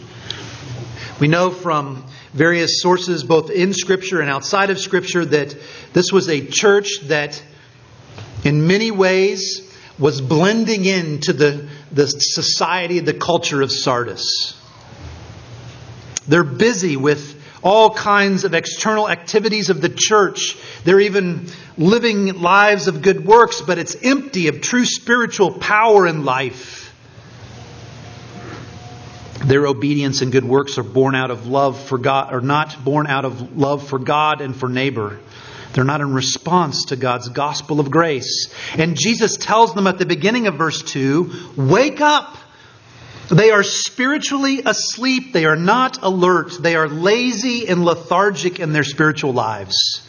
We 1.20 1.28
know 1.28 1.50
from 1.50 2.06
various 2.34 2.82
sources, 2.82 3.24
both 3.24 3.50
in 3.50 3.74
Scripture 3.74 4.22
and 4.22 4.30
outside 4.30 4.70
of 4.70 4.80
Scripture, 4.80 5.26
that 5.26 5.56
this 5.94 6.12
was 6.12 6.30
a 6.30 6.46
church 6.46 7.02
that, 7.04 7.42
in 8.44 8.68
many 8.68 8.92
ways, 8.92 9.66
was 9.98 10.22
blending 10.22 10.86
into 10.86 11.34
the, 11.34 11.68
the 11.92 12.08
society, 12.08 13.00
the 13.00 13.14
culture 13.14 13.62
of 13.62 13.72
Sardis. 13.72 14.56
They're 16.28 16.44
busy 16.44 16.96
with 16.96 17.39
all 17.62 17.94
kinds 17.94 18.44
of 18.44 18.54
external 18.54 19.10
activities 19.10 19.70
of 19.70 19.82
the 19.82 19.90
church. 19.90 20.58
They're 20.84 21.00
even 21.00 21.48
living 21.78 22.42
lives 22.42 22.88
of 22.88 23.02
good 23.02 23.26
works, 23.26 23.62
but 23.62 23.78
it's 23.78 23.96
empty 24.02 24.48
of 24.48 24.62
true 24.62 24.86
spiritual 24.86 25.52
power 25.52 26.06
and 26.06 26.26
life. 26.26 26.86
Their 29.46 29.66
obedience 29.66 30.22
and 30.22 30.32
good 30.32 30.44
works 30.44 30.78
are 30.78 30.84
born 30.84 31.16
out 31.16 31.32
of 31.32 31.48
love 31.48 31.82
for 31.82 31.98
God, 31.98 32.34
are 32.34 32.42
not 32.42 32.84
born 32.84 33.08
out 33.08 33.26
of 33.26 33.58
love 33.58 33.88
for 33.88 33.98
God 33.98 34.42
and 34.42 34.56
for 34.56 34.68
neighbor. 34.68 35.20
They're 35.74 35.84
not 35.84 36.02
in 36.02 36.14
response 36.14 36.86
to 36.86 36.96
God's 36.96 37.30
gospel 37.30 37.80
of 37.80 37.92
grace. 37.92 38.54
And 38.78 38.98
Jesus 38.98 39.38
tells 39.38 39.74
them 39.74 39.88
at 39.88 39.98
the 39.98 40.06
beginning 40.06 40.48
of 40.48 40.56
verse 40.56 40.82
2 40.82 41.54
Wake 41.56 42.02
up! 42.02 42.38
They 43.32 43.52
are 43.52 43.64
spiritually 43.64 44.62
asleep. 44.66 45.34
They 45.34 45.46
are 45.46 45.56
not 45.56 46.02
alert. 46.02 46.58
They 46.60 46.76
are 46.76 46.88
lazy 46.88 47.68
and 47.68 47.86
lethargic 47.86 48.60
in 48.60 48.74
their 48.74 48.84
spiritual 48.84 49.34
lives. 49.34 50.02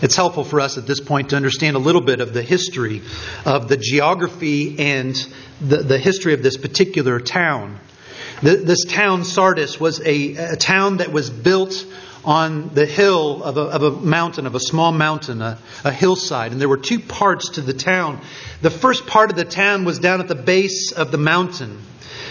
It's 0.00 0.16
helpful 0.16 0.44
for 0.44 0.60
us 0.60 0.76
at 0.76 0.86
this 0.86 1.00
point 1.00 1.30
to 1.30 1.36
understand 1.36 1.76
a 1.76 1.78
little 1.78 2.00
bit 2.00 2.20
of 2.20 2.34
the 2.34 2.42
history 2.42 3.02
of 3.44 3.68
the 3.68 3.76
geography 3.76 4.78
and 4.78 5.14
the, 5.60 5.78
the 5.78 5.98
history 5.98 6.34
of 6.34 6.42
this 6.42 6.56
particular 6.56 7.20
town. 7.20 7.78
The, 8.42 8.56
this 8.56 8.84
town, 8.84 9.24
Sardis, 9.24 9.78
was 9.78 10.00
a, 10.04 10.34
a, 10.34 10.56
town 10.56 10.98
that 10.98 11.12
was 11.12 11.30
built 11.30 11.86
on 12.24 12.70
the 12.74 12.86
hill 12.86 13.42
of 13.42 13.56
a, 13.56 13.60
of 13.60 13.82
a 13.82 13.90
mountain, 13.90 14.46
of 14.46 14.54
a 14.54 14.60
small 14.60 14.92
mountain, 14.92 15.42
a, 15.42 15.58
a 15.84 15.92
hillside. 15.92 16.52
And 16.52 16.60
there 16.60 16.68
were 16.68 16.78
two 16.78 17.00
parts 17.00 17.50
to 17.50 17.60
the 17.60 17.74
town. 17.74 18.20
The 18.62 18.70
first 18.70 19.06
part 19.06 19.30
of 19.30 19.36
the 19.36 19.44
town 19.44 19.84
was 19.84 19.98
down 19.98 20.20
at 20.20 20.28
the 20.28 20.34
base 20.34 20.92
of 20.92 21.10
the 21.10 21.18
mountain. 21.18 21.78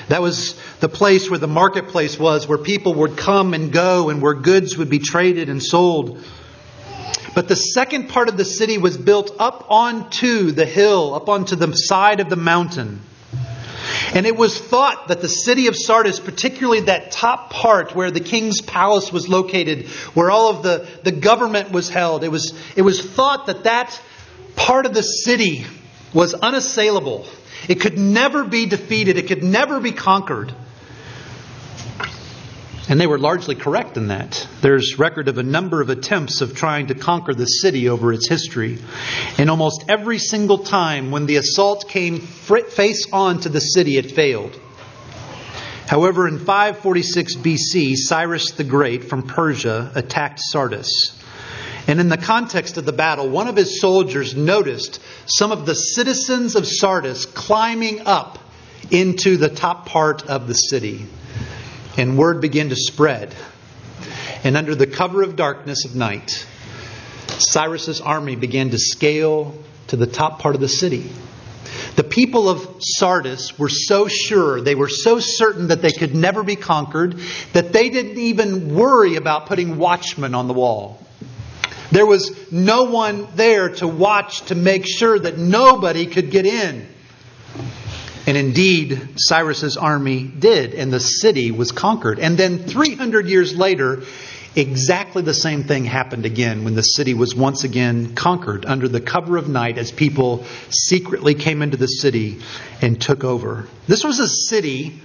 That 0.10 0.22
was 0.22 0.60
the 0.80 0.90
place 0.90 1.30
where 1.30 1.40
the 1.40 1.48
marketplace 1.48 2.20
was, 2.20 2.48
where 2.48 2.58
people 2.58 2.94
would 2.96 3.18
come 3.18 3.54
and 3.54 3.72
go 3.72 4.10
and 4.10 4.22
where 4.22 4.34
goods 4.34 4.78
would 4.78 4.90
be 4.90 5.00
traded 5.00 5.50
and 5.50 5.62
sold. 5.62 6.24
But 7.36 7.48
the 7.48 7.56
second 7.56 8.10
part 8.10 8.30
of 8.30 8.38
the 8.38 8.46
city 8.46 8.78
was 8.78 8.98
built 8.98 9.36
up 9.40 9.66
onto 9.70 10.52
the 10.52 10.66
hill, 10.66 11.16
up 11.16 11.30
onto 11.30 11.56
the 11.56 11.74
side 11.74 12.20
of 12.20 12.30
the 12.30 12.36
mountain. 12.36 13.02
And 14.14 14.28
it 14.28 14.36
was 14.36 14.60
thought 14.60 15.08
that 15.08 15.22
the 15.22 15.28
city 15.28 15.68
of 15.68 15.76
Sardis, 15.76 16.20
particularly 16.20 16.82
that 16.82 17.12
top 17.12 17.50
part 17.50 17.96
where 17.96 18.12
the 18.12 18.20
king's 18.20 18.62
palace 18.62 19.12
was 19.12 19.28
located, 19.28 19.88
where 20.14 20.30
all 20.30 20.50
of 20.50 20.62
the, 20.64 20.88
the 21.04 21.12
government 21.12 21.72
was 21.72 21.90
held, 21.90 22.24
it 22.24 22.30
was, 22.30 22.54
it 22.76 22.84
was 22.84 23.04
thought 23.04 23.48
that 23.48 23.64
that 23.64 24.00
part 24.56 24.86
of 24.86 24.94
the 24.94 25.02
city 25.02 25.66
was 26.14 26.36
unassailable. 26.36 27.26
It 27.68 27.82
could 27.82 27.98
never 27.98 28.44
be 28.44 28.68
defeated, 28.68 29.18
it 29.18 29.28
could 29.28 29.44
never 29.44 29.80
be 29.80 29.92
conquered. 29.92 30.54
And 32.90 33.00
they 33.00 33.08
were 33.08 33.18
largely 33.18 33.56
correct 33.56 33.96
in 33.96 34.10
that. 34.10 34.46
There's 34.62 35.00
record 35.00 35.30
of 35.30 35.38
a 35.38 35.44
number 35.44 35.80
of 35.80 35.90
attempts 35.90 36.42
of 36.42 36.54
trying 36.54 36.88
to 36.88 36.96
conquer 36.96 37.34
the 37.34 37.46
city 37.46 37.88
over 37.88 38.12
its 38.12 38.28
history. 38.28 38.80
And 39.38 39.50
almost 39.50 39.86
every 39.88 40.20
single 40.20 40.60
time 40.60 41.10
when 41.10 41.26
the 41.26 41.38
assault 41.38 41.88
came 41.88 42.20
face 42.20 43.08
on 43.14 43.40
to 43.42 43.50
the 43.50 43.62
city, 43.62 43.98
it 43.98 44.12
failed. 44.12 44.60
However, 45.88 46.28
in 46.28 46.40
546 46.40 47.38
BC, 47.38 47.96
Cyrus 47.96 48.52
the 48.52 48.64
Great 48.66 49.06
from 49.06 49.24
Persia 49.24 49.92
attacked 49.96 50.42
Sardis. 50.42 51.18
And 51.88 52.00
in 52.00 52.10
the 52.10 52.18
context 52.18 52.78
of 52.78 52.86
the 52.86 52.94
battle, 52.94 53.30
one 53.30 53.48
of 53.48 53.56
his 53.56 53.80
soldiers 53.80 54.36
noticed 54.36 55.02
some 55.26 55.52
of 55.54 55.66
the 55.66 55.74
citizens 55.74 56.56
of 56.56 56.68
Sardis 56.68 57.26
climbing 57.26 58.02
up 58.06 58.40
into 58.92 59.38
the 59.38 59.50
top 59.50 59.86
part 59.86 60.28
of 60.28 60.48
the 60.48 60.54
city 60.54 61.06
and 61.98 62.18
word 62.18 62.42
began 62.42 62.70
to 62.70 62.76
spread. 62.76 63.36
And 64.44 64.58
under 64.58 64.76
the 64.76 64.88
cover 64.88 65.22
of 65.22 65.36
darkness 65.36 65.86
of 65.86 65.96
night, 65.96 66.46
Cyrus's 67.28 68.02
army 68.02 68.36
began 68.36 68.72
to 68.72 68.78
scale 68.78 69.56
to 69.88 69.96
the 69.96 70.08
top 70.08 70.40
part 70.40 70.56
of 70.56 70.62
the 70.62 70.70
city. 70.70 71.10
The 71.96 72.04
people 72.04 72.50
of 72.50 72.78
Sardis 72.80 73.58
were 73.58 73.70
so 73.70 74.08
sure, 74.08 74.62
they 74.62 74.76
were 74.76 74.90
so 74.90 75.20
certain 75.20 75.68
that 75.68 75.82
they 75.82 75.92
could 75.92 76.16
never 76.16 76.44
be 76.44 76.56
conquered, 76.56 77.20
that 77.54 77.72
they 77.72 77.90
didn't 77.90 78.18
even 78.18 78.76
worry 78.76 79.16
about 79.16 79.46
putting 79.46 79.78
watchmen 79.78 80.36
on 80.36 80.48
the 80.48 80.54
wall. 80.54 81.00
There 81.92 82.06
was 82.06 82.52
no 82.52 82.86
one 82.86 83.28
there 83.36 83.70
to 83.76 83.88
watch 83.88 84.42
to 84.46 84.56
make 84.56 84.86
sure 84.88 85.18
that 85.20 85.38
nobody 85.38 86.08
could 86.08 86.32
get 86.32 86.46
in. 86.46 86.88
And 88.26 88.38
indeed, 88.38 89.16
Cyrus's 89.18 89.76
army 89.76 90.24
did, 90.24 90.74
and 90.74 90.94
the 90.94 91.00
city 91.00 91.52
was 91.52 91.72
conquered. 91.72 92.20
And 92.20 92.38
then 92.38 92.60
300 92.60 93.28
years 93.28 93.56
later, 93.56 94.04
exactly 94.56 95.24
the 95.24 95.34
same 95.34 95.64
thing 95.64 95.84
happened 95.84 96.26
again 96.26 96.64
when 96.64 96.76
the 96.76 96.84
city 96.84 97.14
was 97.14 97.36
once 97.36 97.64
again 97.64 98.16
conquered 98.16 98.66
under 98.66 98.88
the 98.88 99.02
cover 99.02 99.38
of 99.38 99.50
night 99.50 99.78
as 99.78 99.92
people 99.92 100.46
secretly 100.70 101.34
came 101.34 101.62
into 101.62 101.78
the 101.78 101.88
city 101.88 102.40
and 102.82 103.02
took 103.02 103.24
over. 103.24 103.68
This 103.88 104.04
was 104.04 104.20
a 104.20 104.28
city 104.28 105.00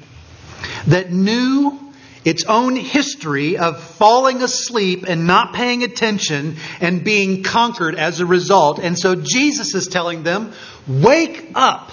that 0.86 1.10
knew 1.10 1.78
its 2.24 2.44
own 2.44 2.76
history 2.76 3.56
of 3.56 3.82
falling 3.82 4.42
asleep 4.42 5.04
and 5.08 5.26
not 5.26 5.54
paying 5.54 5.82
attention 5.82 6.56
and 6.80 7.02
being 7.02 7.42
conquered 7.42 7.94
as 7.94 8.20
a 8.20 8.26
result. 8.26 8.78
And 8.78 8.98
so 8.98 9.14
Jesus 9.14 9.74
is 9.74 9.88
telling 9.88 10.24
them, 10.24 10.52
Wake 10.86 11.52
up! 11.54 11.90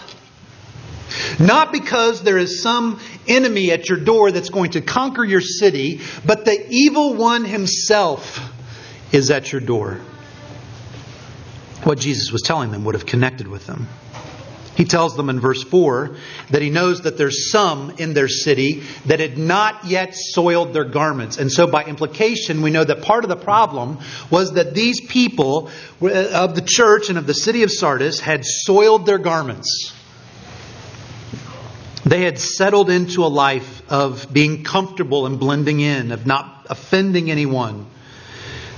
Not 1.39 1.71
because 1.71 2.23
there 2.23 2.37
is 2.37 2.61
some 2.61 2.99
enemy 3.27 3.71
at 3.71 3.89
your 3.89 3.99
door 3.99 4.31
that's 4.31 4.49
going 4.49 4.71
to 4.71 4.81
conquer 4.81 5.23
your 5.23 5.41
city, 5.41 6.01
but 6.25 6.45
the 6.45 6.65
evil 6.69 7.15
one 7.15 7.45
himself 7.45 8.39
is 9.11 9.31
at 9.31 9.51
your 9.51 9.61
door. 9.61 9.99
What 11.83 11.99
Jesus 11.99 12.31
was 12.31 12.41
telling 12.41 12.71
them 12.71 12.85
would 12.85 12.95
have 12.95 13.05
connected 13.05 13.47
with 13.47 13.65
them. 13.67 13.87
He 14.75 14.83
tells 14.83 15.15
them 15.15 15.29
in 15.29 15.39
verse 15.39 15.63
4 15.63 16.15
that 16.49 16.61
he 16.61 16.69
knows 16.69 17.01
that 17.01 17.17
there's 17.17 17.49
some 17.49 17.91
in 17.91 18.13
their 18.13 18.27
city 18.27 18.83
that 19.05 19.19
had 19.21 19.37
not 19.37 19.85
yet 19.85 20.13
soiled 20.13 20.73
their 20.73 20.83
garments. 20.83 21.37
And 21.37 21.49
so, 21.51 21.65
by 21.65 21.85
implication, 21.85 22.61
we 22.61 22.71
know 22.71 22.83
that 22.83 23.01
part 23.01 23.23
of 23.23 23.29
the 23.29 23.37
problem 23.37 23.99
was 24.29 24.53
that 24.53 24.73
these 24.73 24.99
people 24.99 25.69
uh, 26.01 26.07
of 26.07 26.55
the 26.55 26.61
church 26.61 27.09
and 27.09 27.17
of 27.17 27.25
the 27.25 27.33
city 27.33 27.63
of 27.63 27.71
Sardis 27.71 28.19
had 28.19 28.43
soiled 28.43 29.05
their 29.05 29.17
garments. 29.17 29.93
They 32.05 32.21
had 32.21 32.39
settled 32.39 32.91
into 32.91 33.25
a 33.25 33.27
life 33.27 33.81
of 33.91 34.31
being 34.31 34.63
comfortable 34.63 35.25
and 35.25 35.39
blending 35.39 35.79
in, 35.79 36.11
of 36.11 36.27
not 36.27 36.67
offending 36.69 37.31
anyone. 37.31 37.87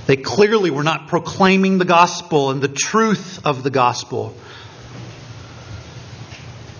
They 0.06 0.16
clearly 0.16 0.70
were 0.70 0.82
not 0.82 1.08
proclaiming 1.08 1.76
the 1.76 1.84
gospel 1.84 2.50
and 2.50 2.62
the 2.62 2.68
truth 2.68 3.44
of 3.44 3.62
the 3.62 3.70
gospel. 3.70 4.34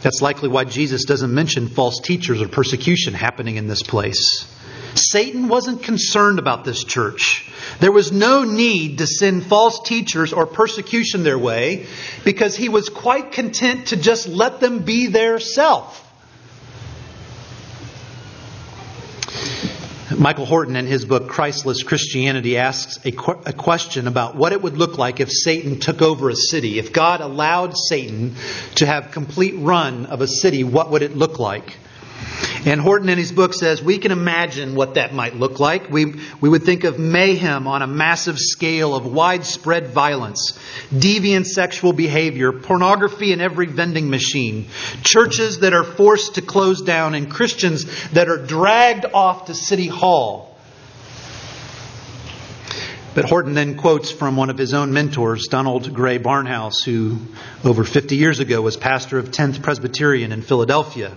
That's 0.02 0.22
likely 0.22 0.48
why 0.48 0.64
Jesus 0.64 1.04
doesn't 1.04 1.34
mention 1.34 1.68
false 1.68 2.00
teachers 2.00 2.40
or 2.40 2.48
persecution 2.48 3.12
happening 3.12 3.56
in 3.56 3.66
this 3.66 3.82
place. 3.82 4.46
Satan 4.94 5.48
wasn't 5.48 5.82
concerned 5.82 6.38
about 6.38 6.64
this 6.64 6.82
church. 6.82 7.50
There 7.80 7.92
was 7.92 8.10
no 8.10 8.44
need 8.44 8.98
to 8.98 9.06
send 9.06 9.44
false 9.44 9.80
teachers 9.80 10.32
or 10.32 10.46
persecution 10.46 11.24
their 11.24 11.38
way 11.38 11.86
because 12.24 12.56
he 12.56 12.70
was 12.70 12.88
quite 12.88 13.32
content 13.32 13.88
to 13.88 13.98
just 13.98 14.28
let 14.28 14.60
them 14.60 14.78
be 14.78 15.08
their 15.08 15.38
self. 15.38 16.06
Michael 20.18 20.46
Horton, 20.46 20.74
in 20.74 20.86
his 20.86 21.04
book 21.04 21.28
Christless 21.28 21.84
Christianity, 21.84 22.56
asks 22.58 22.98
a, 23.06 23.12
qu- 23.12 23.40
a, 23.46 23.52
question 23.52 24.08
about 24.08 24.34
what 24.34 24.52
it 24.52 24.60
would 24.60 24.76
look 24.76 24.98
like 24.98 25.20
if 25.20 25.30
Satan 25.30 25.78
took 25.78 26.02
over 26.02 26.28
a 26.28 26.34
city. 26.34 26.80
If 26.80 26.92
God 26.92 27.20
allowed 27.20 27.76
Satan 27.76 28.34
to 28.76 28.86
have 28.86 29.12
complete 29.12 29.54
run 29.58 30.06
of 30.06 30.20
a 30.20 30.26
city, 30.26 30.64
what 30.64 30.90
would 30.90 31.02
it 31.02 31.16
look 31.16 31.38
like? 31.38 31.76
And 32.64 32.80
Horton 32.80 33.08
in 33.08 33.18
his 33.18 33.32
book 33.32 33.54
says 33.54 33.82
we 33.82 33.98
can 33.98 34.12
imagine 34.12 34.74
what 34.74 34.94
that 34.94 35.14
might 35.14 35.34
look 35.36 35.60
like. 35.60 35.90
We, 35.90 36.14
we 36.40 36.48
would 36.48 36.64
think 36.64 36.84
of 36.84 36.98
mayhem 36.98 37.66
on 37.66 37.82
a 37.82 37.86
massive 37.86 38.38
scale 38.38 38.94
of 38.94 39.06
widespread 39.06 39.88
violence, 39.88 40.58
deviant 40.92 41.46
sexual 41.46 41.92
behavior, 41.92 42.52
pornography 42.52 43.32
in 43.32 43.40
every 43.40 43.66
vending 43.66 44.10
machine, 44.10 44.66
churches 45.02 45.60
that 45.60 45.72
are 45.72 45.84
forced 45.84 46.34
to 46.34 46.42
close 46.42 46.82
down, 46.82 47.14
and 47.14 47.30
Christians 47.30 47.86
that 48.10 48.28
are 48.28 48.38
dragged 48.38 49.06
off 49.06 49.46
to 49.46 49.54
City 49.54 49.86
Hall. 49.86 50.56
But 53.14 53.24
Horton 53.24 53.54
then 53.54 53.76
quotes 53.76 54.10
from 54.10 54.36
one 54.36 54.50
of 54.50 54.58
his 54.58 54.74
own 54.74 54.92
mentors, 54.92 55.46
Donald 55.48 55.92
Grey 55.92 56.18
Barnhouse, 56.18 56.84
who 56.84 57.18
over 57.64 57.82
50 57.82 58.16
years 58.16 58.38
ago 58.38 58.60
was 58.60 58.76
pastor 58.76 59.18
of 59.18 59.30
10th 59.30 59.62
Presbyterian 59.62 60.30
in 60.32 60.42
Philadelphia. 60.42 61.12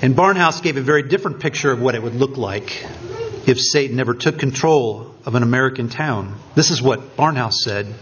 And 0.00 0.14
Barnhouse 0.14 0.62
gave 0.62 0.76
a 0.76 0.80
very 0.80 1.02
different 1.02 1.40
picture 1.40 1.72
of 1.72 1.80
what 1.80 1.96
it 1.96 2.02
would 2.02 2.14
look 2.14 2.36
like 2.36 2.86
if 3.48 3.60
Satan 3.60 3.98
ever 3.98 4.14
took 4.14 4.38
control 4.38 5.12
of 5.26 5.34
an 5.34 5.42
American 5.42 5.88
town. 5.88 6.38
This 6.54 6.70
is 6.70 6.80
what 6.80 7.16
Barnhouse 7.16 7.64
said. 7.64 7.92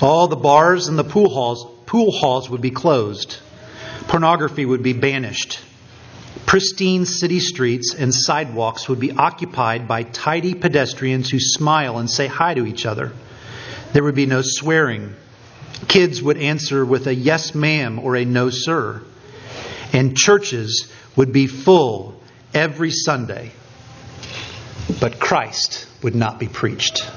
All 0.00 0.26
the 0.26 0.36
bars 0.36 0.88
and 0.88 0.98
the 0.98 1.04
pool 1.04 1.28
halls, 1.28 1.66
pool 1.84 2.10
halls 2.12 2.48
would 2.48 2.62
be 2.62 2.70
closed. 2.70 3.36
Pornography 4.08 4.64
would 4.64 4.82
be 4.82 4.94
banished. 4.94 5.60
Pristine 6.46 7.04
city 7.04 7.40
streets 7.40 7.94
and 7.94 8.14
sidewalks 8.14 8.88
would 8.88 9.00
be 9.00 9.12
occupied 9.12 9.86
by 9.86 10.02
tidy 10.02 10.54
pedestrians 10.54 11.28
who 11.28 11.38
smile 11.40 11.98
and 11.98 12.10
say 12.10 12.26
hi 12.26 12.54
to 12.54 12.64
each 12.64 12.86
other. 12.86 13.12
There 13.92 14.02
would 14.02 14.14
be 14.14 14.26
no 14.26 14.40
swearing. 14.42 15.14
Kids 15.88 16.22
would 16.22 16.38
answer 16.38 16.86
with 16.86 17.06
a 17.06 17.14
yes, 17.14 17.54
ma'am, 17.54 17.98
or 17.98 18.16
a 18.16 18.24
no, 18.24 18.48
sir 18.48 19.02
and 19.94 20.16
churches 20.16 20.92
would 21.16 21.32
be 21.32 21.46
full 21.46 22.20
every 22.52 22.90
Sunday, 22.90 23.52
but 25.00 25.18
Christ 25.18 25.86
would 26.02 26.16
not 26.16 26.38
be 26.38 26.48
preached. 26.48 27.08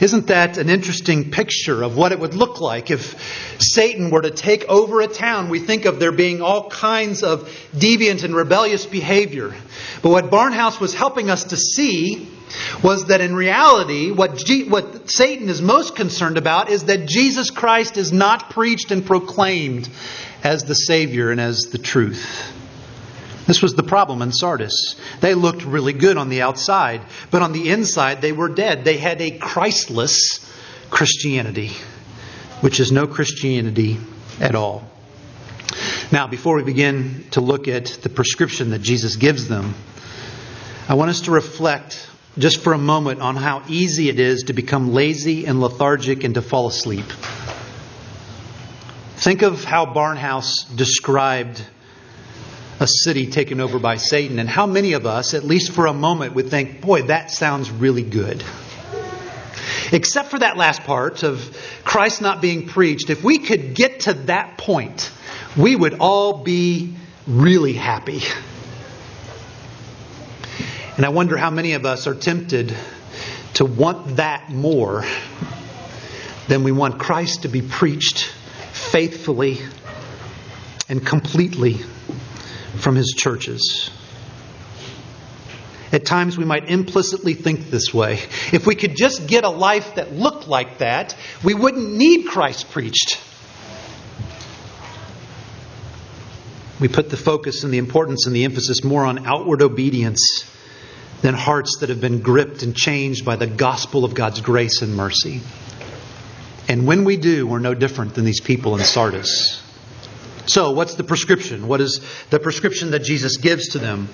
Isn't 0.00 0.28
that 0.28 0.58
an 0.58 0.68
interesting 0.68 1.30
picture 1.30 1.82
of 1.82 1.96
what 1.96 2.10
it 2.10 2.18
would 2.18 2.34
look 2.34 2.60
like 2.60 2.90
if 2.90 3.60
Satan 3.60 4.10
were 4.10 4.22
to 4.22 4.30
take 4.30 4.64
over 4.68 5.00
a 5.00 5.06
town? 5.06 5.48
We 5.48 5.60
think 5.60 5.84
of 5.84 6.00
there 6.00 6.10
being 6.10 6.40
all 6.42 6.70
kinds 6.70 7.22
of 7.22 7.48
deviant 7.72 8.24
and 8.24 8.34
rebellious 8.34 8.84
behavior. 8.84 9.54
But 10.02 10.10
what 10.10 10.24
Barnhouse 10.30 10.80
was 10.80 10.92
helping 10.92 11.30
us 11.30 11.44
to 11.44 11.56
see 11.56 12.28
was 12.82 13.06
that 13.06 13.20
in 13.20 13.34
reality, 13.34 14.10
what, 14.10 14.36
G- 14.36 14.68
what 14.68 15.08
Satan 15.08 15.48
is 15.48 15.62
most 15.62 15.94
concerned 15.94 16.36
about 16.36 16.68
is 16.68 16.84
that 16.84 17.06
Jesus 17.06 17.50
Christ 17.50 17.96
is 17.96 18.12
not 18.12 18.50
preached 18.50 18.90
and 18.90 19.06
proclaimed 19.06 19.88
as 20.42 20.64
the 20.64 20.74
Savior 20.74 21.30
and 21.30 21.40
as 21.40 21.68
the 21.70 21.78
truth. 21.78 22.52
This 23.46 23.60
was 23.60 23.74
the 23.74 23.82
problem 23.82 24.22
in 24.22 24.32
Sardis. 24.32 24.96
They 25.20 25.34
looked 25.34 25.64
really 25.64 25.92
good 25.92 26.16
on 26.16 26.28
the 26.28 26.42
outside, 26.42 27.02
but 27.30 27.42
on 27.42 27.52
the 27.52 27.70
inside 27.70 28.20
they 28.20 28.32
were 28.32 28.48
dead. 28.48 28.84
They 28.84 28.96
had 28.96 29.20
a 29.20 29.32
Christless 29.38 30.48
Christianity, 30.90 31.70
which 32.60 32.78
is 32.78 32.92
no 32.92 33.06
Christianity 33.06 33.98
at 34.40 34.54
all. 34.54 34.88
Now, 36.12 36.26
before 36.26 36.56
we 36.56 36.62
begin 36.62 37.24
to 37.32 37.40
look 37.40 37.66
at 37.66 37.86
the 37.86 38.08
prescription 38.08 38.70
that 38.70 38.80
Jesus 38.82 39.16
gives 39.16 39.48
them, 39.48 39.74
I 40.88 40.94
want 40.94 41.10
us 41.10 41.22
to 41.22 41.30
reflect 41.30 42.08
just 42.38 42.60
for 42.60 42.72
a 42.72 42.78
moment 42.78 43.20
on 43.20 43.36
how 43.36 43.62
easy 43.68 44.08
it 44.08 44.18
is 44.18 44.44
to 44.44 44.52
become 44.52 44.92
lazy 44.92 45.46
and 45.46 45.60
lethargic 45.60 46.24
and 46.24 46.34
to 46.34 46.42
fall 46.42 46.66
asleep. 46.66 47.06
Think 49.22 49.42
of 49.42 49.62
how 49.62 49.86
Barnhouse 49.86 50.64
described 50.74 51.64
a 52.80 52.88
city 52.88 53.28
taken 53.28 53.60
over 53.60 53.78
by 53.78 53.94
Satan, 53.94 54.40
and 54.40 54.48
how 54.48 54.66
many 54.66 54.94
of 54.94 55.06
us, 55.06 55.32
at 55.32 55.44
least 55.44 55.70
for 55.70 55.86
a 55.86 55.92
moment, 55.92 56.34
would 56.34 56.48
think, 56.48 56.80
boy, 56.80 57.02
that 57.02 57.30
sounds 57.30 57.70
really 57.70 58.02
good. 58.02 58.42
Except 59.92 60.28
for 60.28 60.40
that 60.40 60.56
last 60.56 60.82
part 60.82 61.22
of 61.22 61.56
Christ 61.84 62.20
not 62.20 62.42
being 62.42 62.66
preached, 62.66 63.10
if 63.10 63.22
we 63.22 63.38
could 63.38 63.76
get 63.76 64.00
to 64.00 64.14
that 64.14 64.58
point, 64.58 65.12
we 65.56 65.76
would 65.76 65.94
all 66.00 66.38
be 66.42 66.96
really 67.28 67.74
happy. 67.74 68.22
And 70.96 71.06
I 71.06 71.10
wonder 71.10 71.36
how 71.36 71.50
many 71.50 71.74
of 71.74 71.86
us 71.86 72.08
are 72.08 72.16
tempted 72.16 72.74
to 73.54 73.64
want 73.64 74.16
that 74.16 74.50
more 74.50 75.04
than 76.48 76.64
we 76.64 76.72
want 76.72 76.98
Christ 76.98 77.42
to 77.42 77.48
be 77.48 77.62
preached 77.62 78.32
faithfully 78.92 79.58
and 80.90 81.04
completely 81.04 81.80
from 82.76 82.94
his 82.94 83.14
churches. 83.16 83.90
At 85.90 86.04
times, 86.04 86.36
we 86.36 86.44
might 86.44 86.68
implicitly 86.68 87.32
think 87.32 87.70
this 87.70 87.92
way. 87.92 88.20
If 88.52 88.66
we 88.66 88.74
could 88.74 88.94
just 88.94 89.26
get 89.26 89.44
a 89.44 89.48
life 89.48 89.94
that 89.94 90.12
looked 90.12 90.46
like 90.46 90.78
that, 90.78 91.16
we 91.42 91.54
wouldn't 91.54 91.92
need 91.92 92.26
Christ 92.26 92.70
preached. 92.70 93.18
We 96.78 96.88
put 96.88 97.08
the 97.08 97.16
focus 97.16 97.64
and 97.64 97.72
the 97.72 97.78
importance 97.78 98.26
and 98.26 98.36
the 98.36 98.44
emphasis 98.44 98.84
more 98.84 99.04
on 99.06 99.26
outward 99.26 99.62
obedience 99.62 100.44
than 101.22 101.34
hearts 101.34 101.78
that 101.80 101.88
have 101.88 102.00
been 102.00 102.20
gripped 102.20 102.62
and 102.62 102.74
changed 102.76 103.24
by 103.24 103.36
the 103.36 103.46
gospel 103.46 104.04
of 104.04 104.14
God's 104.14 104.40
grace 104.40 104.82
and 104.82 104.96
mercy. 104.96 105.40
And 106.68 106.86
when 106.86 107.04
we 107.04 107.16
do, 107.16 107.46
we're 107.46 107.58
no 107.58 107.74
different 107.74 108.14
than 108.14 108.24
these 108.24 108.40
people 108.40 108.76
in 108.76 108.84
Sardis. 108.84 109.62
So, 110.46 110.72
what's 110.72 110.94
the 110.94 111.04
prescription? 111.04 111.68
What 111.68 111.80
is 111.80 112.00
the 112.30 112.40
prescription 112.40 112.90
that 112.92 113.00
Jesus 113.00 113.36
gives 113.36 113.70
to 113.70 113.78
them? 113.78 114.08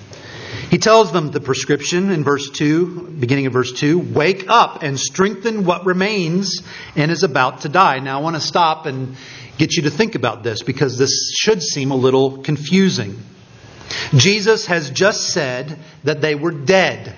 He 0.69 0.77
tells 0.77 1.11
them 1.11 1.31
the 1.31 1.41
prescription 1.41 2.11
in 2.11 2.23
verse 2.23 2.49
2, 2.51 3.15
beginning 3.19 3.47
of 3.47 3.53
verse 3.53 3.71
2 3.73 3.99
wake 3.99 4.45
up 4.47 4.83
and 4.83 4.99
strengthen 4.99 5.65
what 5.65 5.85
remains 5.85 6.61
and 6.95 7.11
is 7.11 7.23
about 7.23 7.61
to 7.61 7.69
die. 7.69 7.99
Now, 7.99 8.19
I 8.19 8.21
want 8.21 8.35
to 8.35 8.41
stop 8.41 8.85
and 8.85 9.15
get 9.57 9.75
you 9.75 9.83
to 9.83 9.89
think 9.89 10.15
about 10.15 10.43
this 10.43 10.61
because 10.61 10.97
this 10.97 11.31
should 11.35 11.63
seem 11.63 11.91
a 11.91 11.95
little 11.95 12.39
confusing. 12.39 13.17
Jesus 14.15 14.67
has 14.67 14.91
just 14.91 15.29
said 15.29 15.79
that 16.03 16.21
they 16.21 16.35
were 16.35 16.51
dead. 16.51 17.15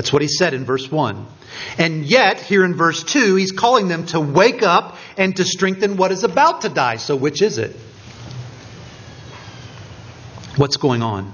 That's 0.00 0.14
what 0.14 0.22
he 0.22 0.28
said 0.28 0.54
in 0.54 0.64
verse 0.64 0.90
1. 0.90 1.26
And 1.76 2.06
yet, 2.06 2.40
here 2.40 2.64
in 2.64 2.74
verse 2.74 3.04
2, 3.04 3.36
he's 3.36 3.52
calling 3.52 3.88
them 3.88 4.06
to 4.06 4.18
wake 4.18 4.62
up 4.62 4.96
and 5.18 5.36
to 5.36 5.44
strengthen 5.44 5.98
what 5.98 6.10
is 6.10 6.24
about 6.24 6.62
to 6.62 6.70
die. 6.70 6.96
So, 6.96 7.14
which 7.16 7.42
is 7.42 7.58
it? 7.58 7.76
What's 10.56 10.78
going 10.78 11.02
on? 11.02 11.30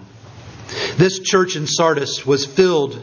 This 0.96 1.20
church 1.20 1.54
in 1.54 1.68
Sardis 1.68 2.26
was 2.26 2.44
filled 2.44 3.00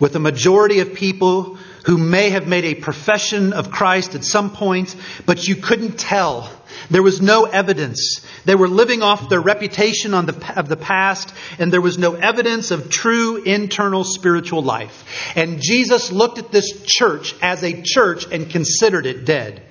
with 0.00 0.16
a 0.16 0.18
majority 0.18 0.80
of 0.80 0.94
people 0.94 1.58
who 1.84 1.98
may 1.98 2.30
have 2.30 2.48
made 2.48 2.64
a 2.64 2.74
profession 2.74 3.52
of 3.52 3.70
Christ 3.70 4.14
at 4.14 4.24
some 4.24 4.50
point, 4.50 4.96
but 5.26 5.46
you 5.46 5.56
couldn't 5.56 5.98
tell. 5.98 6.50
There 6.90 7.02
was 7.02 7.20
no 7.20 7.44
evidence. 7.44 8.24
They 8.44 8.54
were 8.54 8.68
living 8.68 9.02
off 9.02 9.28
their 9.28 9.40
reputation 9.40 10.12
the, 10.12 10.54
of 10.56 10.68
the 10.68 10.76
past, 10.76 11.32
and 11.58 11.72
there 11.72 11.80
was 11.80 11.98
no 11.98 12.14
evidence 12.14 12.70
of 12.70 12.90
true 12.90 13.42
internal 13.42 14.04
spiritual 14.04 14.62
life. 14.62 15.04
And 15.36 15.60
Jesus 15.62 16.12
looked 16.12 16.38
at 16.38 16.52
this 16.52 16.82
church 16.84 17.34
as 17.42 17.62
a 17.62 17.82
church 17.82 18.26
and 18.30 18.50
considered 18.50 19.06
it 19.06 19.24
dead. 19.24 19.62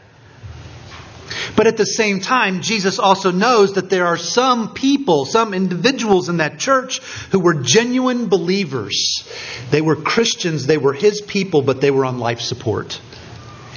But 1.55 1.67
at 1.67 1.77
the 1.77 1.85
same 1.85 2.19
time, 2.19 2.61
Jesus 2.61 2.99
also 2.99 3.31
knows 3.31 3.73
that 3.73 3.89
there 3.89 4.07
are 4.07 4.17
some 4.17 4.73
people, 4.73 5.25
some 5.25 5.53
individuals 5.53 6.29
in 6.29 6.37
that 6.37 6.59
church 6.59 6.99
who 7.31 7.39
were 7.39 7.55
genuine 7.55 8.27
believers. 8.27 9.23
They 9.69 9.81
were 9.81 9.95
Christians, 9.95 10.65
they 10.65 10.77
were 10.77 10.93
his 10.93 11.21
people, 11.21 11.61
but 11.61 11.81
they 11.81 11.91
were 11.91 12.05
on 12.05 12.19
life 12.19 12.41
support. 12.41 12.99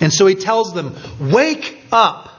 And 0.00 0.12
so 0.12 0.26
he 0.26 0.34
tells 0.34 0.74
them, 0.74 0.96
Wake 1.20 1.78
up. 1.92 2.30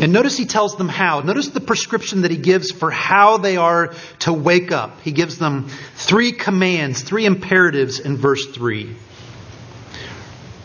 And 0.00 0.12
notice 0.12 0.36
he 0.36 0.44
tells 0.44 0.76
them 0.76 0.88
how. 0.88 1.20
Notice 1.20 1.48
the 1.48 1.60
prescription 1.60 2.22
that 2.22 2.30
he 2.30 2.36
gives 2.36 2.70
for 2.70 2.90
how 2.90 3.38
they 3.38 3.56
are 3.56 3.94
to 4.20 4.32
wake 4.32 4.70
up. 4.70 5.00
He 5.00 5.12
gives 5.12 5.38
them 5.38 5.68
three 5.94 6.32
commands, 6.32 7.02
three 7.02 7.24
imperatives 7.24 7.98
in 7.98 8.18
verse 8.18 8.44
3. 8.46 8.94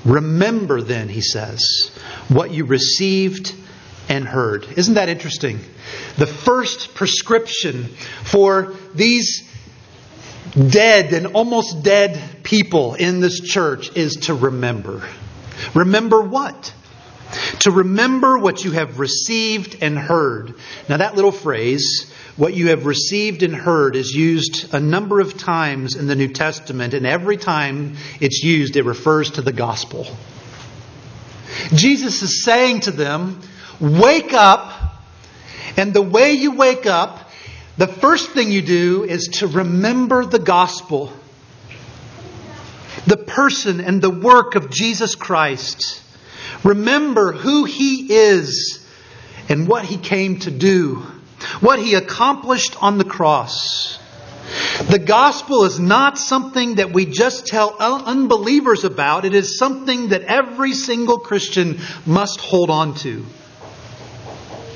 Remember 0.03 0.81
then, 0.81 1.07
he 1.07 1.21
says, 1.21 1.91
what 2.27 2.51
you 2.51 2.65
received 2.65 3.55
and 4.09 4.27
heard. 4.27 4.65
Isn't 4.75 4.95
that 4.95 5.09
interesting? 5.09 5.59
The 6.17 6.27
first 6.27 6.95
prescription 6.95 7.85
for 8.23 8.73
these 8.93 9.47
dead 10.53 11.13
and 11.13 11.27
almost 11.27 11.83
dead 11.83 12.43
people 12.43 12.95
in 12.95 13.21
this 13.21 13.39
church 13.39 13.95
is 13.95 14.15
to 14.23 14.33
remember. 14.33 15.03
Remember 15.73 16.21
what? 16.21 16.73
To 17.59 17.71
remember 17.71 18.37
what 18.37 18.63
you 18.63 18.71
have 18.71 18.99
received 18.99 19.77
and 19.81 19.97
heard. 19.97 20.53
Now, 20.89 20.97
that 20.97 21.15
little 21.15 21.31
phrase, 21.31 22.11
what 22.37 22.53
you 22.53 22.69
have 22.69 22.85
received 22.85 23.43
and 23.43 23.55
heard, 23.55 23.95
is 23.95 24.11
used 24.11 24.73
a 24.73 24.79
number 24.79 25.19
of 25.19 25.37
times 25.37 25.95
in 25.95 26.07
the 26.07 26.15
New 26.15 26.29
Testament, 26.29 26.93
and 26.93 27.05
every 27.05 27.37
time 27.37 27.95
it's 28.19 28.43
used, 28.43 28.75
it 28.75 28.85
refers 28.85 29.31
to 29.31 29.41
the 29.41 29.53
gospel. 29.53 30.07
Jesus 31.73 32.21
is 32.21 32.43
saying 32.43 32.81
to 32.81 32.91
them, 32.91 33.39
Wake 33.79 34.33
up, 34.33 34.73
and 35.77 35.93
the 35.93 36.01
way 36.01 36.33
you 36.33 36.51
wake 36.51 36.85
up, 36.85 37.29
the 37.77 37.87
first 37.87 38.31
thing 38.31 38.51
you 38.51 38.61
do 38.61 39.03
is 39.03 39.27
to 39.39 39.47
remember 39.47 40.25
the 40.25 40.39
gospel, 40.39 41.11
the 43.07 43.17
person 43.17 43.79
and 43.79 44.01
the 44.01 44.09
work 44.09 44.55
of 44.55 44.69
Jesus 44.69 45.15
Christ. 45.15 46.01
Remember 46.63 47.31
who 47.31 47.65
He 47.65 48.13
is 48.13 48.85
and 49.49 49.67
what 49.67 49.85
He 49.85 49.97
came 49.97 50.39
to 50.39 50.51
do, 50.51 51.05
what 51.59 51.79
He 51.79 51.95
accomplished 51.95 52.81
on 52.81 52.97
the 52.97 53.03
cross. 53.03 53.99
The 54.89 54.99
gospel 54.99 55.63
is 55.63 55.79
not 55.79 56.17
something 56.17 56.75
that 56.75 56.91
we 56.91 57.05
just 57.05 57.47
tell 57.47 57.75
unbelievers 57.79 58.83
about. 58.83 59.25
It 59.25 59.33
is 59.33 59.57
something 59.57 60.09
that 60.09 60.23
every 60.23 60.73
single 60.73 61.19
Christian 61.19 61.79
must 62.05 62.39
hold 62.39 62.69
on 62.69 62.95
to. 62.95 63.25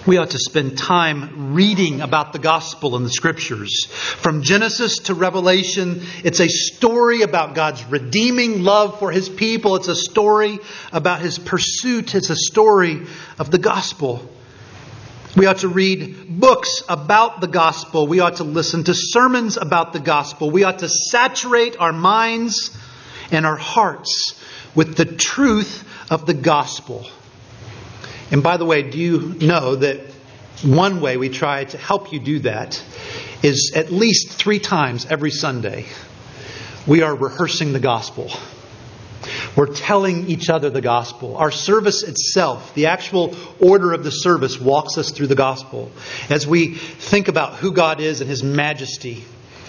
We 0.07 0.19
ought 0.19 0.29
to 0.31 0.39
spend 0.39 0.77
time 0.77 1.55
reading 1.55 2.01
about 2.01 2.31
the 2.31 2.37
gospel 2.37 2.95
in 2.95 3.01
the 3.01 3.09
scriptures. 3.09 3.85
From 3.85 4.43
Genesis 4.43 4.99
to 5.05 5.15
Revelation, 5.15 6.03
it's 6.23 6.39
a 6.39 6.47
story 6.47 7.23
about 7.23 7.55
God's 7.55 7.83
redeeming 7.85 8.61
love 8.61 8.99
for 8.99 9.11
his 9.11 9.29
people. 9.29 9.75
It's 9.77 9.87
a 9.87 9.95
story 9.95 10.59
about 10.91 11.21
his 11.21 11.39
pursuit. 11.39 12.13
It's 12.13 12.29
a 12.29 12.35
story 12.35 13.07
of 13.39 13.49
the 13.49 13.57
gospel. 13.57 14.29
We 15.35 15.47
ought 15.47 15.59
to 15.59 15.69
read 15.69 16.39
books 16.39 16.83
about 16.87 17.41
the 17.41 17.47
gospel. 17.47 18.05
We 18.05 18.19
ought 18.19 18.35
to 18.35 18.43
listen 18.43 18.83
to 18.83 18.93
sermons 18.93 19.57
about 19.57 19.91
the 19.91 19.99
gospel. 19.99 20.51
We 20.51 20.65
ought 20.65 20.79
to 20.79 20.89
saturate 20.89 21.77
our 21.79 21.93
minds 21.93 22.77
and 23.31 23.43
our 23.43 23.57
hearts 23.57 24.39
with 24.75 24.97
the 24.97 25.05
truth 25.05 25.83
of 26.11 26.27
the 26.27 26.35
gospel. 26.35 27.07
And 28.31 28.41
by 28.41 28.57
the 28.57 28.65
way, 28.65 28.83
do 28.83 28.97
you 28.97 29.35
know 29.39 29.75
that 29.75 29.99
one 30.63 31.01
way 31.01 31.17
we 31.17 31.29
try 31.29 31.65
to 31.65 31.77
help 31.77 32.11
you 32.11 32.19
do 32.19 32.39
that 32.39 32.81
is 33.43 33.73
at 33.75 33.91
least 33.91 34.31
three 34.31 34.59
times 34.59 35.05
every 35.05 35.31
Sunday, 35.31 35.85
we 36.87 37.01
are 37.01 37.15
rehearsing 37.15 37.73
the 37.73 37.79
gospel. 37.79 38.31
We're 39.55 39.73
telling 39.73 40.27
each 40.27 40.49
other 40.49 40.69
the 40.69 40.81
gospel. 40.81 41.37
Our 41.37 41.51
service 41.51 42.03
itself, 42.03 42.73
the 42.75 42.87
actual 42.87 43.35
order 43.59 43.93
of 43.93 44.03
the 44.03 44.11
service, 44.11 44.59
walks 44.59 44.97
us 44.97 45.11
through 45.11 45.27
the 45.27 45.35
gospel. 45.35 45.91
As 46.29 46.45
we 46.45 46.75
think 46.75 47.27
about 47.27 47.55
who 47.55 47.71
God 47.71 47.99
is 48.01 48.21
and 48.21 48.29
His 48.29 48.43
majesty, 48.43 49.23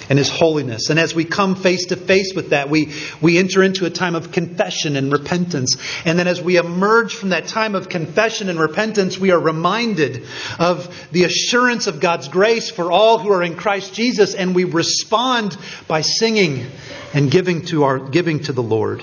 and 0.09 0.19
His 0.19 0.31
holiness. 0.31 0.90
And 0.90 0.99
as 0.99 1.14
we 1.14 1.25
come 1.25 1.55
face 1.55 1.87
to 1.87 1.97
face 1.97 2.33
with 2.35 2.51
that, 2.51 2.71
we, 2.71 2.92
we 3.21 3.38
enter 3.38 3.62
into 3.62 3.87
a 3.87 3.90
time 3.90 4.14
of 4.14 4.33
confession 4.33 4.97
and 4.97 5.12
repentance. 5.12 5.77
And 6.05 6.19
then 6.19 6.29
as 6.29 6.40
we 6.40 6.57
emerge 6.57 7.14
from 7.14 7.31
that 7.31 7.47
time 7.47 7.75
of 7.75 7.88
confession 7.88 8.49
and 8.49 8.59
repentance, 8.59 9.19
we 9.19 9.31
are 9.31 9.40
reminded 9.40 10.25
of 10.59 11.09
the 11.12 11.25
assurance 11.25 11.87
of 11.87 12.01
God's 12.01 12.29
grace 12.29 12.71
for 12.71 12.92
all 12.92 13.19
who 13.19 13.31
are 13.33 13.42
in 13.42 13.57
Christ 13.57 13.95
Jesus, 13.95 14.35
and 14.35 14.55
we 14.55 14.64
respond 14.64 15.57
by 15.88 16.03
singing 16.03 16.66
and 17.14 17.31
giving 17.31 17.64
to, 17.66 17.85
our, 17.85 17.99
giving 17.99 18.40
to 18.40 18.53
the 18.53 18.62
Lord. 18.62 19.03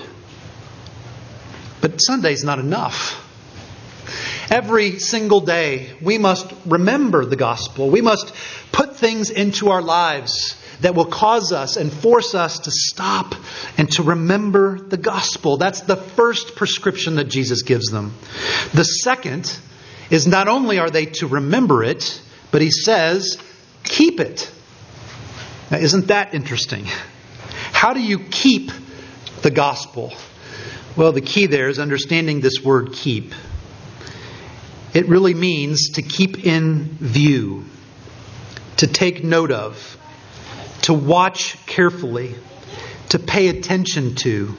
But 1.80 1.98
Sunday's 1.98 2.44
not 2.44 2.58
enough. 2.58 3.20
Every 4.50 4.98
single 4.98 5.40
day, 5.40 5.90
we 6.02 6.18
must 6.18 6.52
remember 6.66 7.24
the 7.24 7.36
gospel. 7.36 7.90
We 7.90 8.00
must 8.00 8.32
put 8.72 8.96
things 8.96 9.30
into 9.30 9.70
our 9.70 9.82
lives 9.82 10.56
that 10.80 10.94
will 10.94 11.06
cause 11.06 11.52
us 11.52 11.76
and 11.76 11.92
force 11.92 12.34
us 12.34 12.60
to 12.60 12.70
stop 12.70 13.34
and 13.78 13.90
to 13.92 14.02
remember 14.02 14.78
the 14.78 14.96
gospel. 14.96 15.56
That's 15.56 15.82
the 15.82 15.96
first 15.96 16.56
prescription 16.56 17.16
that 17.16 17.24
Jesus 17.24 17.62
gives 17.62 17.90
them. 17.90 18.14
The 18.72 18.84
second 18.84 19.56
is 20.10 20.26
not 20.26 20.48
only 20.48 20.78
are 20.78 20.90
they 20.90 21.06
to 21.06 21.26
remember 21.26 21.82
it, 21.82 22.20
but 22.50 22.62
he 22.62 22.70
says, 22.70 23.38
keep 23.82 24.20
it. 24.20 24.50
Now, 25.70 25.78
isn't 25.78 26.08
that 26.08 26.34
interesting? 26.34 26.84
How 27.72 27.94
do 27.94 28.00
you 28.00 28.18
keep 28.18 28.70
the 29.42 29.50
gospel? 29.50 30.12
Well, 30.96 31.12
the 31.12 31.20
key 31.20 31.46
there 31.46 31.68
is 31.68 31.78
understanding 31.78 32.40
this 32.40 32.62
word 32.62 32.92
keep. 32.92 33.34
It 34.92 35.08
really 35.08 35.34
means 35.34 35.90
to 35.94 36.02
keep 36.02 36.46
in 36.46 36.84
view, 36.84 37.64
to 38.76 38.86
take 38.86 39.24
note 39.24 39.50
of, 39.50 39.98
to 40.84 40.94
watch 40.94 41.56
carefully, 41.66 42.34
to 43.08 43.18
pay 43.18 43.48
attention 43.48 44.14
to, 44.16 44.54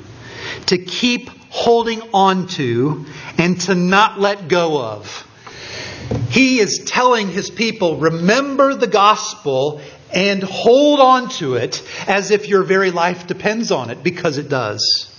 to 0.67 0.77
keep 0.77 1.29
holding 1.49 2.01
on 2.13 2.47
to, 2.47 3.05
and 3.38 3.61
to 3.61 3.75
not 3.75 4.19
let 4.19 4.47
go 4.47 4.81
of. 4.81 5.27
He 6.29 6.59
is 6.59 6.83
telling 6.85 7.29
his 7.29 7.49
people, 7.49 7.97
remember 7.97 8.75
the 8.75 8.88
gospel 8.88 9.81
and 10.13 10.43
hold 10.43 10.99
on 10.99 11.29
to 11.29 11.55
it 11.55 11.81
as 12.07 12.31
if 12.31 12.47
your 12.47 12.63
very 12.63 12.91
life 12.91 13.27
depends 13.27 13.71
on 13.71 13.89
it, 13.89 14.03
because 14.03 14.38
it 14.38 14.49
does. 14.49 15.14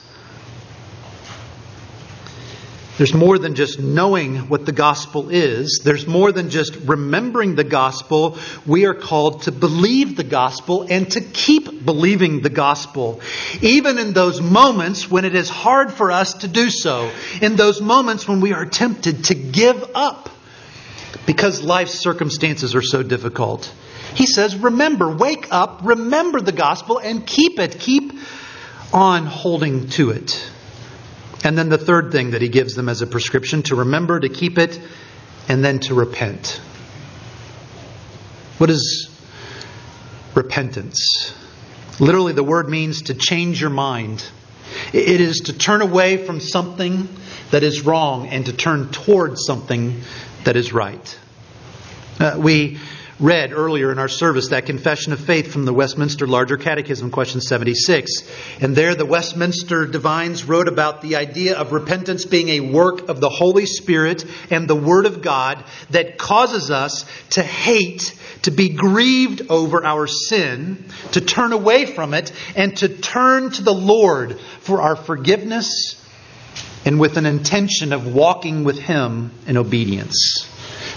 There's 2.99 3.13
more 3.13 3.39
than 3.39 3.55
just 3.55 3.79
knowing 3.79 4.49
what 4.49 4.65
the 4.65 4.73
gospel 4.73 5.29
is. 5.29 5.83
There's 5.85 6.07
more 6.07 6.33
than 6.33 6.49
just 6.49 6.77
remembering 6.77 7.55
the 7.55 7.65
gospel. 7.65 8.39
We 8.65 8.87
are 8.87 8.95
called 8.95 9.43
to 9.43 9.53
believe 9.53 10.17
the 10.17 10.25
gospel 10.25 10.87
and 10.89 11.11
to 11.13 11.21
keep 11.21 11.85
believing 11.85 12.41
the 12.41 12.49
gospel. 12.49 13.21
Even 13.61 13.99
in 13.99 14.15
those 14.15 14.41
moments 14.41 15.11
when 15.11 15.27
it 15.27 15.35
is 15.35 15.51
hard 15.51 15.93
for 15.93 16.11
us 16.11 16.33
to 16.35 16.49
do 16.49 16.71
so. 16.71 17.11
In 17.43 17.57
those 17.57 17.83
moments 17.83 18.27
when 18.27 18.41
we 18.41 18.55
are 18.55 18.65
tempted 18.65 19.25
to 19.25 19.35
give 19.35 19.91
up 19.95 20.31
because 21.27 21.63
life's 21.63 21.99
circumstances 21.99 22.75
are 22.75 22.83
so 22.83 23.03
difficult. 23.03 23.71
He 24.15 24.25
says, 24.25 24.57
remember, 24.57 25.15
wake 25.15 25.49
up, 25.51 25.81
remember 25.85 26.41
the 26.41 26.53
gospel 26.53 26.99
and 26.99 27.27
keep 27.27 27.59
it. 27.59 27.79
Keep 27.79 28.13
on 28.93 29.27
holding 29.27 29.89
to 29.91 30.11
it. 30.11 30.51
And 31.47 31.57
then 31.57 31.69
the 31.69 31.79
third 31.79 32.11
thing 32.11 32.33
that 32.33 32.43
he 32.43 32.49
gives 32.49 32.75
them 32.75 32.89
as 32.89 33.03
a 33.03 33.07
prescription 33.07 33.63
to 33.65 33.77
remember, 33.77 34.19
to 34.19 34.29
keep 34.29 34.59
it, 34.59 34.81
and 35.49 35.65
then 35.65 35.79
to 35.79 35.95
repent. 35.95 36.61
What 38.59 38.69
is 38.69 39.09
repentance? 40.35 41.33
Literally, 42.01 42.33
the 42.33 42.43
word 42.43 42.69
means 42.69 43.03
to 43.03 43.15
change 43.15 43.61
your 43.61 43.71
mind. 43.71 44.29
It 44.93 45.21
is 45.21 45.37
to 45.45 45.53
turn 45.57 45.83
away 45.83 46.17
from 46.17 46.41
something 46.41 47.09
that 47.53 47.63
is 47.63 47.83
wrong 47.83 48.27
and 48.27 48.47
to 48.47 48.53
turn 48.53 48.91
towards 48.91 49.47
something 49.47 50.01
that 50.43 50.57
is 50.57 50.73
right. 50.73 51.19
Uh, 52.19 52.39
we 52.41 52.81
read 53.19 53.53
earlier 53.53 53.91
in 53.91 53.99
our 53.99 54.09
service 54.09 54.49
that 54.49 54.67
confession 54.67 55.13
of 55.13 55.21
faith 55.21 55.51
from 55.51 55.65
the 55.65 55.73
Westminster 55.73 56.27
Larger 56.27 56.59
Catechism, 56.59 57.11
question 57.11 57.41
76. 57.41 58.11
And 58.61 58.77
there 58.77 58.95
the 58.95 59.07
Westminster 59.07 59.87
divines 59.87 60.45
wrote 60.45 60.69
about 60.69 61.01
the 61.01 61.17
idea 61.17 61.57
of 61.57 61.73
repentance 61.73 62.27
being 62.27 62.51
a 62.51 62.61
work 62.61 63.09
of 63.09 63.21
the 63.21 63.31
Holy 63.31 63.65
Spirit 63.65 64.25
and 64.51 64.69
the 64.69 64.77
Word 64.77 65.07
of 65.07 65.23
God 65.23 65.65
that 65.91 66.19
causes 66.19 66.71
us 66.71 67.07
to 67.31 67.43
hate, 67.43 68.15
to 68.43 68.51
be 68.51 68.69
grieved 68.69 69.47
over 69.49 69.83
our 69.83 70.07
sin, 70.07 70.85
to 71.13 71.23
turn 71.23 71.53
away 71.53 71.87
from 71.87 72.13
it, 72.13 72.33
and 72.55 72.77
to 72.79 72.89
turn 72.89 73.51
to 73.51 73.63
the 73.63 73.75
Lord 73.75 74.39
for 74.61 74.83
our 74.83 74.97
forgiveness 74.97 76.03
and 76.85 77.01
with 77.01 77.17
an 77.17 77.25
intention 77.25 77.95
of 77.95 78.15
walking 78.15 78.63
with 78.63 78.79
Him 78.79 79.33
in 79.47 79.57
obedience. 79.57 80.47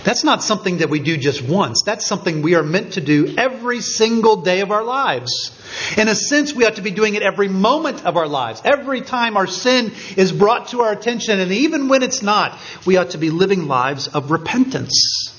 That's 0.10 0.24
not 0.24 0.42
something 0.42 0.80
that 0.80 0.90
we 0.90 1.02
do 1.02 1.18
just 1.18 1.44
once. 1.44 1.84
That's 1.84 2.04
something 2.04 2.42
we 2.42 2.56
are 2.56 2.64
meant 2.64 2.94
to 2.94 3.00
do 3.00 3.36
every 3.38 3.80
single 3.80 4.38
day 4.38 4.62
of 4.62 4.72
our 4.72 4.84
lives. 4.84 5.52
In 6.00 6.08
a 6.08 6.16
sense, 6.16 6.52
we 6.52 6.66
ought 6.66 6.78
to 6.78 6.82
be 6.82 6.90
doing 6.90 7.14
it 7.14 7.22
every 7.22 7.48
moment 7.48 8.04
of 8.04 8.18
our 8.18 8.28
lives. 8.28 8.60
Every 8.66 9.02
time 9.02 9.38
our 9.38 9.46
sin 9.46 9.92
is 10.18 10.32
brought 10.32 10.70
to 10.70 10.82
our 10.82 10.92
attention, 10.92 11.40
and 11.40 11.52
even 11.52 11.90
when 11.90 12.02
it's 12.02 12.24
not, 12.24 12.58
we 12.88 12.98
ought 12.98 13.12
to 13.12 13.20
be 13.20 13.30
living 13.30 13.68
lives 13.68 14.08
of 14.08 14.32
repentance. 14.32 15.32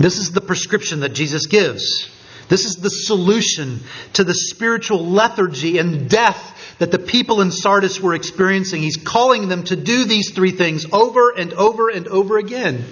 This 0.00 0.16
is 0.16 0.30
the 0.30 0.40
prescription 0.40 1.00
that 1.00 1.10
Jesus 1.10 1.44
gives 1.44 2.08
This 2.48 2.64
is 2.64 2.76
the 2.76 2.88
solution 2.88 3.80
to 4.14 4.24
the 4.24 4.32
spiritual 4.32 5.04
lethargy 5.04 5.76
and 5.76 6.08
death 6.08 6.63
that 6.78 6.90
the 6.90 6.98
people 6.98 7.40
in 7.40 7.50
Sardis 7.50 8.00
were 8.00 8.14
experiencing. 8.14 8.82
He's 8.82 8.96
calling 8.96 9.48
them 9.48 9.64
to 9.64 9.76
do 9.76 10.04
these 10.04 10.32
three 10.32 10.50
things 10.50 10.86
over 10.92 11.30
and 11.30 11.52
over 11.52 11.88
and 11.88 12.08
over 12.08 12.38
again. 12.38 12.84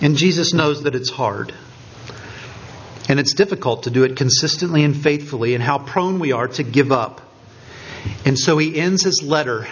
And 0.00 0.16
Jesus 0.16 0.52
knows 0.52 0.82
that 0.82 0.94
it's 0.94 1.10
hard. 1.10 1.54
And 3.08 3.18
it's 3.18 3.34
difficult 3.34 3.84
to 3.84 3.90
do 3.90 4.04
it 4.04 4.16
consistently 4.16 4.84
and 4.84 4.96
faithfully, 4.96 5.54
and 5.54 5.62
how 5.62 5.78
prone 5.78 6.18
we 6.18 6.32
are 6.32 6.48
to 6.48 6.62
give 6.62 6.92
up. 6.92 7.20
And 8.24 8.38
so 8.38 8.58
he 8.58 8.78
ends 8.78 9.02
his 9.02 9.22
letter 9.22 9.66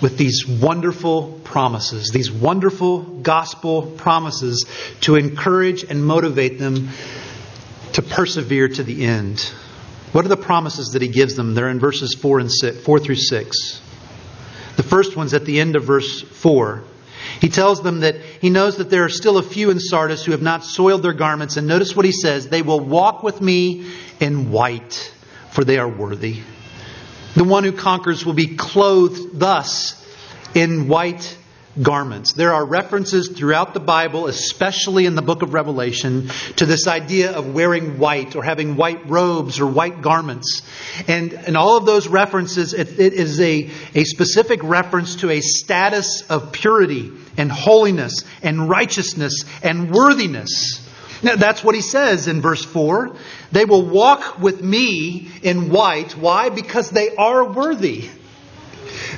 with 0.00 0.16
these 0.16 0.46
wonderful 0.46 1.40
promises, 1.44 2.10
these 2.10 2.30
wonderful 2.30 3.00
gospel 3.02 3.82
promises 3.82 4.64
to 5.02 5.16
encourage 5.16 5.84
and 5.84 6.04
motivate 6.04 6.58
them 6.58 6.88
to 7.92 8.02
persevere 8.02 8.68
to 8.68 8.82
the 8.82 9.04
end. 9.04 9.52
What 10.12 10.24
are 10.24 10.28
the 10.28 10.36
promises 10.36 10.90
that 10.90 11.02
he 11.02 11.08
gives 11.08 11.36
them? 11.36 11.54
They're 11.54 11.70
in 11.70 11.78
verses 11.78 12.14
4 12.14 12.40
and 12.40 12.52
6, 12.52 12.80
4 12.80 12.98
through 12.98 13.14
6. 13.16 13.82
The 14.76 14.82
first 14.82 15.16
one's 15.16 15.34
at 15.34 15.44
the 15.44 15.60
end 15.60 15.76
of 15.76 15.84
verse 15.84 16.22
4. 16.22 16.82
He 17.40 17.48
tells 17.48 17.82
them 17.82 18.00
that 18.00 18.16
he 18.16 18.50
knows 18.50 18.78
that 18.78 18.90
there 18.90 19.04
are 19.04 19.10
still 19.10 19.38
a 19.38 19.42
few 19.42 19.70
in 19.70 19.78
Sardis 19.78 20.24
who 20.24 20.32
have 20.32 20.42
not 20.42 20.64
soiled 20.64 21.02
their 21.02 21.12
garments. 21.12 21.56
And 21.56 21.66
notice 21.66 21.94
what 21.94 22.04
he 22.04 22.12
says 22.12 22.48
they 22.48 22.62
will 22.62 22.80
walk 22.80 23.22
with 23.22 23.40
me 23.40 23.86
in 24.18 24.50
white, 24.50 25.14
for 25.52 25.64
they 25.64 25.78
are 25.78 25.88
worthy. 25.88 26.40
The 27.34 27.44
one 27.44 27.62
who 27.62 27.72
conquers 27.72 28.26
will 28.26 28.32
be 28.32 28.56
clothed 28.56 29.38
thus 29.38 29.96
in 30.54 30.88
white 30.88 31.36
garments. 31.80 32.32
There 32.32 32.52
are 32.52 32.64
references 32.64 33.28
throughout 33.28 33.74
the 33.74 33.80
Bible, 33.80 34.26
especially 34.26 35.06
in 35.06 35.14
the 35.14 35.22
book 35.22 35.42
of 35.42 35.54
Revelation, 35.54 36.30
to 36.56 36.66
this 36.66 36.86
idea 36.86 37.32
of 37.32 37.54
wearing 37.54 37.98
white 37.98 38.34
or 38.34 38.42
having 38.42 38.76
white 38.76 39.08
robes 39.08 39.60
or 39.60 39.66
white 39.66 40.02
garments. 40.02 40.62
And 41.06 41.32
in 41.32 41.56
all 41.56 41.76
of 41.76 41.86
those 41.86 42.08
references, 42.08 42.74
it, 42.74 42.98
it 42.98 43.12
is 43.12 43.40
a, 43.40 43.70
a 43.94 44.04
specific 44.04 44.62
reference 44.62 45.16
to 45.16 45.30
a 45.30 45.40
status 45.40 46.22
of 46.28 46.52
purity 46.52 47.12
and 47.36 47.50
holiness 47.50 48.24
and 48.42 48.68
righteousness 48.68 49.44
and 49.62 49.90
worthiness. 49.90 50.86
Now, 51.22 51.36
that's 51.36 51.62
what 51.62 51.74
he 51.74 51.82
says 51.82 52.28
in 52.28 52.40
verse 52.40 52.64
4. 52.64 53.14
They 53.52 53.64
will 53.64 53.86
walk 53.86 54.40
with 54.40 54.62
me 54.62 55.30
in 55.42 55.70
white. 55.70 56.16
Why? 56.16 56.48
Because 56.48 56.90
they 56.90 57.14
are 57.14 57.44
worthy. 57.44 58.08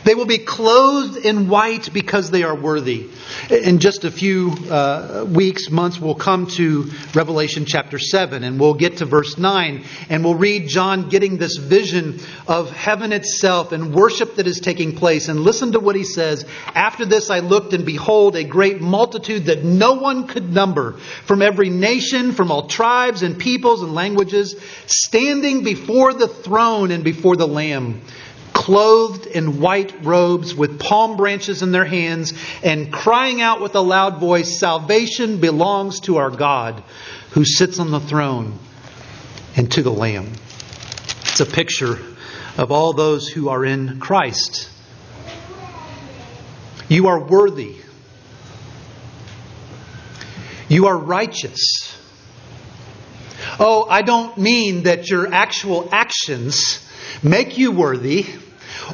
They 0.05 0.15
will 0.15 0.27
be 0.27 0.39
clothed 0.39 1.17
in 1.17 1.49
white 1.49 1.93
because 1.93 2.31
they 2.31 2.43
are 2.43 2.55
worthy. 2.55 3.09
In 3.51 3.79
just 3.79 4.05
a 4.05 4.11
few 4.11 4.51
uh, 4.71 5.25
weeks, 5.29 5.71
months, 5.71 6.01
we'll 6.01 6.15
come 6.15 6.47
to 6.49 6.91
Revelation 7.15 7.65
chapter 7.65 7.99
7 7.99 8.45
and 8.45 8.59
we'll 8.59 8.75
get 8.75 8.99
to 8.99 9.05
verse 9.05 9.39
9 9.39 9.85
and 10.09 10.25
we'll 10.25 10.35
read 10.35 10.69
John 10.69 11.09
getting 11.09 11.39
this 11.39 11.57
vision 11.57 12.21
of 12.47 12.71
heaven 12.71 13.13
itself 13.13 13.73
and 13.73 13.95
worship 13.95 14.37
that 14.37 14.47
is 14.47 14.61
taking 14.61 14.97
place. 14.97 15.29
And 15.29 15.41
listen 15.41 15.73
to 15.73 15.81
what 15.81 15.97
he 15.97 16.05
says. 16.05 16.45
After 16.75 17.05
this, 17.05 17.31
I 17.31 17.41
looked 17.41 17.73
and 17.73 17.87
behold 17.87 18.37
a 18.37 18.45
great 18.45 18.81
multitude 18.81 19.47
that 19.47 19.65
no 19.65 19.95
one 19.95 20.27
could 20.27 20.53
number 20.53 20.93
from 21.27 21.43
every 21.43 21.71
nation, 21.71 22.33
from 22.33 22.51
all 22.51 22.67
tribes 22.67 23.23
and 23.23 23.39
peoples 23.39 23.83
and 23.83 23.95
languages, 23.95 24.57
standing 24.87 25.63
before 25.65 26.13
the 26.13 26.29
throne 26.29 26.91
and 26.91 27.05
before 27.05 27.37
the 27.37 27.47
Lamb 27.47 28.01
clothed 28.53 29.27
in 29.27 29.61
white 29.61 30.05
robes 30.05 30.55
with 30.55 30.79
palm 30.79 31.17
branches 31.17 31.63
in 31.63 31.73
their 31.73 31.85
hands 31.85 32.33
and 32.63 32.93
crying 32.93 33.41
out 33.41 33.61
with 33.61 33.75
a 33.75 33.81
loud 33.81 34.19
voice, 34.19 34.59
Salvation 34.59 35.41
belongs 35.41 36.01
to 36.01 36.19
our 36.19 36.31
God 36.31 36.83
who 37.31 37.45
sits 37.45 37.79
on 37.79 37.91
the 37.91 38.01
throne 38.01 38.59
and 39.57 39.71
to 39.73 39.83
the 39.83 39.93
Lamb. 39.93 40.33
It's 41.23 41.41
a 41.41 41.47
picture 41.47 41.99
of 42.59 42.71
all 42.71 42.93
those 42.93 43.29
who 43.29 43.49
are 43.49 43.65
in 43.65 43.99
Christ. 44.01 44.69
You 46.89 47.09
are 47.09 47.21
worthy. 47.21 47.77
You 50.69 50.87
are 50.87 50.97
righteous. 50.97 51.97
Oh, 53.59 53.87
I 53.89 54.03
don't 54.03 54.37
mean 54.39 54.85
that 54.85 55.09
your 55.09 55.33
actual 55.33 55.89
actions 55.93 56.87
make 57.23 57.59
you 57.59 57.73
worthy 57.73 58.27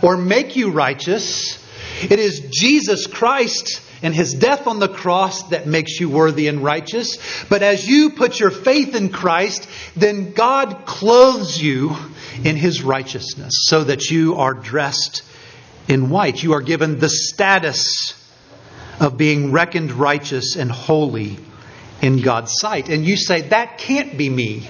or 0.03 0.17
make 0.17 0.57
you 0.57 0.71
righteous. 0.71 1.65
It 2.03 2.19
is 2.19 2.49
Jesus 2.51 3.07
Christ 3.07 3.83
and 4.03 4.15
his 4.15 4.35
death 4.35 4.67
on 4.67 4.79
the 4.79 4.89
cross 4.89 5.49
that 5.49 5.67
makes 5.67 5.99
you 5.99 6.09
worthy 6.09 6.49
and 6.49 6.63
righteous. 6.63 7.19
But 7.49 7.63
as 7.63 7.87
you 7.89 8.11
put 8.11 8.39
your 8.39 8.51
faith 8.51 8.95
in 8.95 9.11
Christ, 9.11 9.69
then 9.97 10.33
God 10.33 10.87
clothes 10.87 11.61
you 11.61 11.97
in 12.45 12.57
his 12.57 12.83
righteousness 12.83 13.55
so 13.63 13.85
that 13.85 14.11
you 14.11 14.37
are 14.37 14.55
dressed 14.55 15.23
in 15.89 16.11
white. 16.11 16.43
You 16.43 16.53
are 16.53 16.63
given 16.63 16.99
the 16.99 17.09
status 17.09 18.15
of 19.01 19.17
being 19.17 19.53
reckoned 19.53 19.93
righteous 19.93 20.57
and 20.57 20.71
holy 20.71 21.39
in 22.01 22.21
God's 22.21 22.53
sight. 22.57 22.89
And 22.89 23.05
you 23.05 23.17
say, 23.17 23.43
that 23.43 23.79
can't 23.79 24.17
be 24.17 24.29
me. 24.29 24.69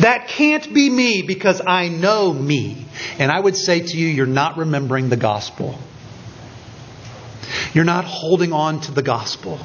That 0.00 0.28
can't 0.28 0.72
be 0.72 0.88
me 0.88 1.22
because 1.22 1.60
I 1.66 1.88
know 1.88 2.32
me. 2.32 2.86
And 3.18 3.32
I 3.32 3.40
would 3.40 3.56
say 3.56 3.80
to 3.80 3.96
you, 3.96 4.06
you're 4.06 4.26
not 4.26 4.56
remembering 4.56 5.08
the 5.08 5.16
gospel. 5.16 5.78
You're 7.72 7.84
not 7.84 8.04
holding 8.04 8.52
on 8.52 8.80
to 8.82 8.92
the 8.92 9.02
gospel. 9.02 9.58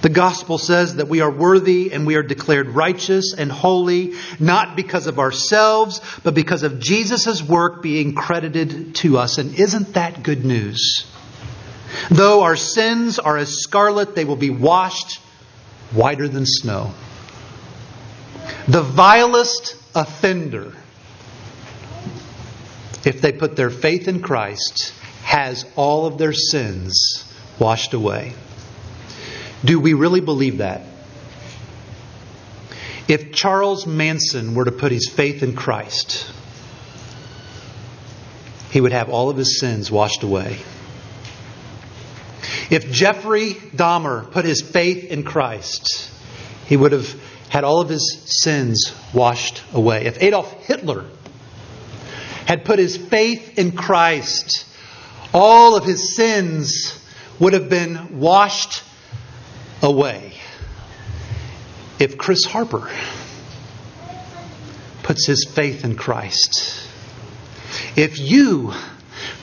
The 0.00 0.08
gospel 0.08 0.58
says 0.58 0.96
that 0.96 1.08
we 1.08 1.20
are 1.20 1.30
worthy 1.30 1.92
and 1.92 2.06
we 2.06 2.14
are 2.14 2.22
declared 2.22 2.68
righteous 2.68 3.34
and 3.36 3.50
holy, 3.50 4.14
not 4.38 4.76
because 4.76 5.08
of 5.08 5.18
ourselves, 5.18 6.00
but 6.22 6.34
because 6.34 6.62
of 6.62 6.78
Jesus' 6.78 7.42
work 7.42 7.82
being 7.82 8.14
credited 8.14 8.94
to 8.96 9.18
us. 9.18 9.38
And 9.38 9.58
isn't 9.58 9.94
that 9.94 10.22
good 10.22 10.44
news? 10.44 11.04
Though 12.10 12.42
our 12.42 12.56
sins 12.56 13.18
are 13.18 13.36
as 13.36 13.60
scarlet, 13.60 14.14
they 14.14 14.24
will 14.24 14.36
be 14.36 14.50
washed 14.50 15.18
whiter 15.92 16.28
than 16.28 16.46
snow. 16.46 16.92
The 18.68 18.82
vilest 18.82 19.76
offender, 19.94 20.74
if 23.06 23.22
they 23.22 23.32
put 23.32 23.56
their 23.56 23.70
faith 23.70 24.08
in 24.08 24.20
Christ, 24.20 24.92
has 25.22 25.64
all 25.74 26.04
of 26.04 26.18
their 26.18 26.34
sins 26.34 27.24
washed 27.58 27.94
away. 27.94 28.34
Do 29.64 29.80
we 29.80 29.94
really 29.94 30.20
believe 30.20 30.58
that? 30.58 30.82
If 33.08 33.32
Charles 33.32 33.86
Manson 33.86 34.54
were 34.54 34.66
to 34.66 34.72
put 34.72 34.92
his 34.92 35.08
faith 35.08 35.42
in 35.42 35.56
Christ, 35.56 36.30
he 38.70 38.82
would 38.82 38.92
have 38.92 39.08
all 39.08 39.30
of 39.30 39.38
his 39.38 39.58
sins 39.58 39.90
washed 39.90 40.22
away. 40.22 40.58
If 42.68 42.92
Jeffrey 42.92 43.54
Dahmer 43.54 44.30
put 44.30 44.44
his 44.44 44.60
faith 44.60 45.04
in 45.04 45.22
Christ, 45.22 46.10
he 46.66 46.76
would 46.76 46.92
have 46.92 47.18
had 47.48 47.64
all 47.64 47.80
of 47.80 47.88
his 47.88 48.22
sins 48.26 48.94
washed 49.12 49.62
away. 49.72 50.06
If 50.06 50.22
Adolf 50.22 50.52
Hitler 50.66 51.04
had 52.46 52.64
put 52.64 52.78
his 52.78 52.96
faith 52.96 53.58
in 53.58 53.72
Christ, 53.72 54.66
all 55.32 55.76
of 55.76 55.84
his 55.84 56.16
sins 56.16 56.94
would 57.38 57.52
have 57.52 57.68
been 57.68 58.20
washed 58.20 58.82
away. 59.82 60.32
If 61.98 62.16
Chris 62.16 62.44
Harper 62.44 62.90
puts 65.02 65.26
his 65.26 65.44
faith 65.50 65.84
in 65.84 65.96
Christ, 65.96 66.86
if 67.96 68.18
you 68.18 68.72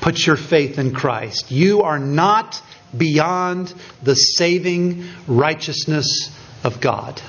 put 0.02 0.26
your 0.26 0.38
faith 0.38 0.80
in 0.80 0.94
Christ, 0.94 1.52
you 1.52 1.82
are 1.82 2.00
not 2.00 2.62
beyond 2.96 3.74
the 4.04 4.16
saving 4.16 5.06
righteousness 5.28 6.32
of 6.64 6.80
God. 6.80 7.22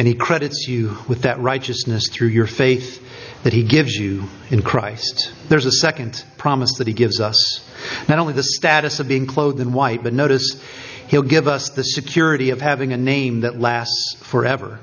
And 0.00 0.08
He 0.08 0.14
credits 0.14 0.66
you 0.66 0.96
with 1.08 1.22
that 1.24 1.40
righteousness 1.40 2.08
through 2.08 2.28
your 2.28 2.46
faith 2.46 3.06
that 3.42 3.52
He 3.52 3.64
gives 3.64 3.94
you 3.94 4.30
in 4.48 4.62
Christ. 4.62 5.30
There's 5.50 5.66
a 5.66 5.72
second 5.72 6.24
promise 6.38 6.78
that 6.78 6.86
He 6.86 6.94
gives 6.94 7.20
us. 7.20 7.62
Not 8.08 8.18
only 8.18 8.32
the 8.32 8.42
status 8.42 8.98
of 8.98 9.08
being 9.08 9.26
clothed 9.26 9.60
in 9.60 9.74
white, 9.74 10.02
but 10.02 10.14
notice 10.14 10.58
He'll 11.08 11.20
give 11.20 11.46
us 11.46 11.68
the 11.68 11.84
security 11.84 12.48
of 12.48 12.62
having 12.62 12.94
a 12.94 12.96
name 12.96 13.42
that 13.42 13.60
lasts 13.60 14.16
forever. 14.22 14.80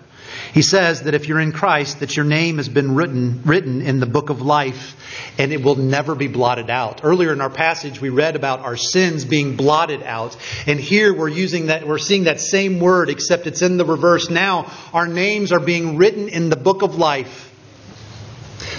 He 0.53 0.61
says 0.61 1.01
that 1.01 1.15
if 1.15 1.27
you're 1.27 1.39
in 1.39 1.51
Christ, 1.51 2.01
that 2.01 2.15
your 2.15 2.25
name 2.25 2.57
has 2.57 2.69
been 2.69 2.93
written, 2.93 3.41
written 3.43 3.81
in 3.81 3.99
the 3.99 4.05
book 4.05 4.29
of 4.29 4.43
life 4.43 4.95
and 5.37 5.51
it 5.51 5.63
will 5.63 5.75
never 5.75 6.15
be 6.15 6.27
blotted 6.27 6.69
out. 6.69 7.01
Earlier 7.03 7.31
in 7.33 7.41
our 7.41 7.49
passage, 7.49 8.01
we 8.01 8.09
read 8.09 8.35
about 8.35 8.61
our 8.61 8.77
sins 8.77 9.25
being 9.25 9.55
blotted 9.55 10.03
out. 10.03 10.35
And 10.65 10.79
here 10.79 11.13
we're 11.13 11.29
using 11.29 11.67
that, 11.67 11.87
we're 11.87 11.97
seeing 11.97 12.23
that 12.23 12.39
same 12.39 12.79
word, 12.79 13.09
except 13.09 13.47
it's 13.47 13.61
in 13.61 13.77
the 13.77 13.85
reverse. 13.85 14.29
Now 14.29 14.71
our 14.93 15.07
names 15.07 15.51
are 15.51 15.59
being 15.59 15.97
written 15.97 16.29
in 16.29 16.49
the 16.49 16.55
book 16.55 16.81
of 16.81 16.95
life. 16.95 17.53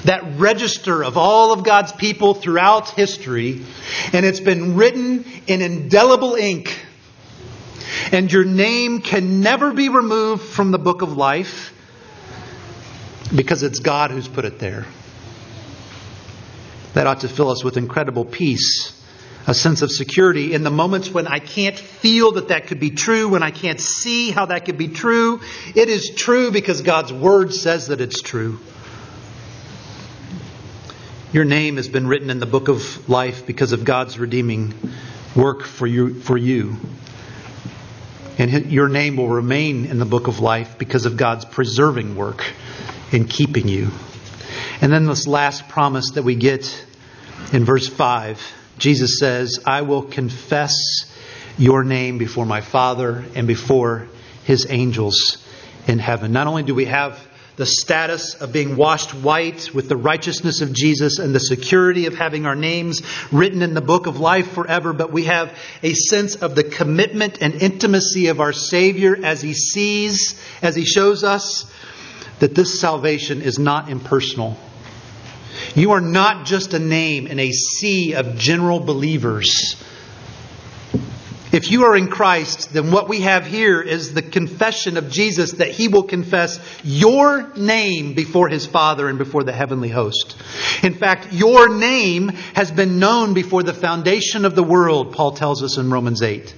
That 0.05 0.39
register 0.39 1.03
of 1.05 1.17
all 1.17 1.53
of 1.53 1.65
God's 1.65 1.93
people 1.93 2.35
throughout 2.35 2.91
history. 2.91 3.65
And 4.13 4.27
it's 4.27 4.41
been 4.41 4.77
written 4.77 5.25
in 5.47 5.63
indelible 5.63 6.35
ink 6.35 6.85
And 8.13 8.33
your 8.33 8.45
name 8.45 9.01
can 9.01 9.41
never 9.41 9.73
be 9.73 9.89
removed 9.89 10.43
from 10.43 10.71
the 10.71 10.79
book 10.79 11.03
of 11.03 11.17
life 11.17 11.73
because 13.35 13.63
it's 13.63 13.81
God 13.81 14.11
who's 14.11 14.29
put 14.29 14.45
it 14.45 14.59
there. 14.59 14.87
That 16.99 17.07
ought 17.07 17.21
to 17.21 17.29
fill 17.29 17.51
us 17.51 17.63
with 17.63 17.77
incredible 17.77 18.25
peace, 18.25 18.93
a 19.47 19.55
sense 19.55 19.83
of 19.83 19.93
security 19.93 20.53
in 20.53 20.65
the 20.65 20.71
moments 20.73 21.09
when 21.09 21.29
I 21.29 21.39
can't 21.39 21.79
feel 21.79 22.33
that 22.33 22.49
that 22.49 22.67
could 22.67 22.81
be 22.81 22.91
true, 22.91 23.29
when 23.29 23.41
I 23.41 23.53
can't 23.53 23.81
see 23.81 24.33
how 24.33 24.47
that 24.47 24.65
could 24.65 24.79
be 24.79 24.89
true. 24.89 25.41
It 25.77 25.89
is 25.89 26.11
true 26.17 26.51
because 26.51 26.83
God's 26.83 27.13
word 27.13 27.55
says 27.55 27.87
that 27.87 28.01
it's 28.01 28.21
true. 28.21 28.59
Your 31.33 31.45
name 31.45 31.77
has 31.77 31.87
been 31.87 32.09
written 32.09 32.31
in 32.31 32.41
the 32.41 32.47
book 32.47 32.67
of 32.67 33.09
life 33.09 33.47
because 33.47 33.71
of 33.71 33.85
God's 33.85 34.19
redeeming 34.19 34.75
work 35.37 35.63
for 35.63 35.87
you. 35.87 36.15
For 36.15 36.37
you. 36.37 36.79
And 38.39 38.73
your 38.73 38.89
name 38.89 39.19
will 39.19 39.29
remain 39.29 39.87
in 39.87 40.01
the 40.01 40.05
book 40.05 40.27
of 40.27 40.41
life 40.41 40.77
because 40.79 41.07
of 41.07 41.17
God's 41.17 41.45
preserving 41.45 42.17
work 42.17 42.45
in 43.13 43.29
keeping 43.29 43.69
you. 43.69 43.93
And 44.81 44.93
then 44.93 45.07
this 45.07 45.29
last 45.29 45.69
promise 45.69 46.13
that 46.13 46.23
we 46.25 46.35
get 46.35 46.87
in 47.53 47.65
verse 47.65 47.89
5 47.89 48.55
Jesus 48.79 49.19
says, 49.19 49.59
I 49.67 49.83
will 49.83 50.03
confess 50.03 50.75
your 51.59 51.83
name 51.83 52.19
before 52.19 52.47
my 52.47 52.61
Father 52.61 53.25
and 53.35 53.47
before 53.47 54.07
his 54.45 54.67
angels 54.71 55.45
in 55.87 55.99
heaven. 55.99 56.33
Not 56.33 56.47
only 56.47 56.63
do 56.63 56.75
we 56.75 56.85
have 56.85 57.27
the 57.57 57.67
status 57.67 58.35
of 58.35 58.53
being 58.53 58.77
washed 58.77 59.13
white 59.13 59.75
with 59.75 59.89
the 59.89 59.97
righteousness 59.97 60.61
of 60.61 60.73
Jesus 60.73 61.19
and 61.19 61.35
the 61.35 61.41
security 61.41 62.07
of 62.07 62.15
having 62.15 62.47
our 62.47 62.55
names 62.55 63.03
written 63.33 63.63
in 63.63 63.75
the 63.75 63.81
book 63.81 64.07
of 64.07 64.21
life 64.21 64.53
forever, 64.53 64.93
but 64.93 65.11
we 65.11 65.25
have 65.25 65.53
a 65.83 65.93
sense 65.93 66.37
of 66.37 66.55
the 66.55 66.63
commitment 66.63 67.39
and 67.43 67.55
intimacy 67.55 68.29
of 68.29 68.41
our 68.41 68.53
Savior 68.53 69.19
as 69.25 69.43
He 69.43 69.55
sees, 69.55 70.41
as 70.63 70.77
He 70.77 70.85
shows 70.85 71.25
us 71.25 71.69
that 72.39 72.55
this 72.55 72.79
salvation 72.79 73.43
is 73.43 73.59
not 73.59 73.89
impersonal. 73.89 74.57
You 75.75 75.93
are 75.93 76.01
not 76.01 76.47
just 76.47 76.75
a 76.75 76.79
name 76.79 77.27
in 77.27 77.39
a 77.39 77.53
sea 77.53 78.15
of 78.15 78.37
general 78.37 78.81
believers 78.81 79.77
if 81.51 81.71
you 81.71 81.85
are 81.85 81.97
in 81.97 82.09
Christ, 82.09 82.73
then 82.73 82.91
what 82.91 83.09
we 83.09 83.23
have 83.23 83.47
here 83.47 83.81
is 83.81 84.13
the 84.13 84.23
confession 84.23 84.97
of 84.97 85.11
Jesus 85.11 85.53
that 85.53 85.71
he 85.71 85.89
will 85.89 86.03
confess 86.03 86.61
your 86.85 87.55
name 87.57 88.15
before 88.15 88.49
his 88.49 88.67
Father 88.67 89.09
and 89.09 89.17
before 89.17 89.45
the 89.45 89.53
heavenly 89.53 89.89
host. 89.89 90.37
In 90.83 90.95
fact, 90.95 91.33
your 91.33 91.75
name 91.75 92.29
has 92.55 92.71
been 92.71 92.99
known 92.99 93.33
before 93.33 93.63
the 93.63 93.73
foundation 93.73 94.45
of 94.45 94.55
the 94.55 94.63
world, 94.63 95.15
Paul 95.15 95.33
tells 95.33 95.63
us 95.63 95.79
in 95.79 95.91
Romans 95.91 96.23
8. 96.23 96.55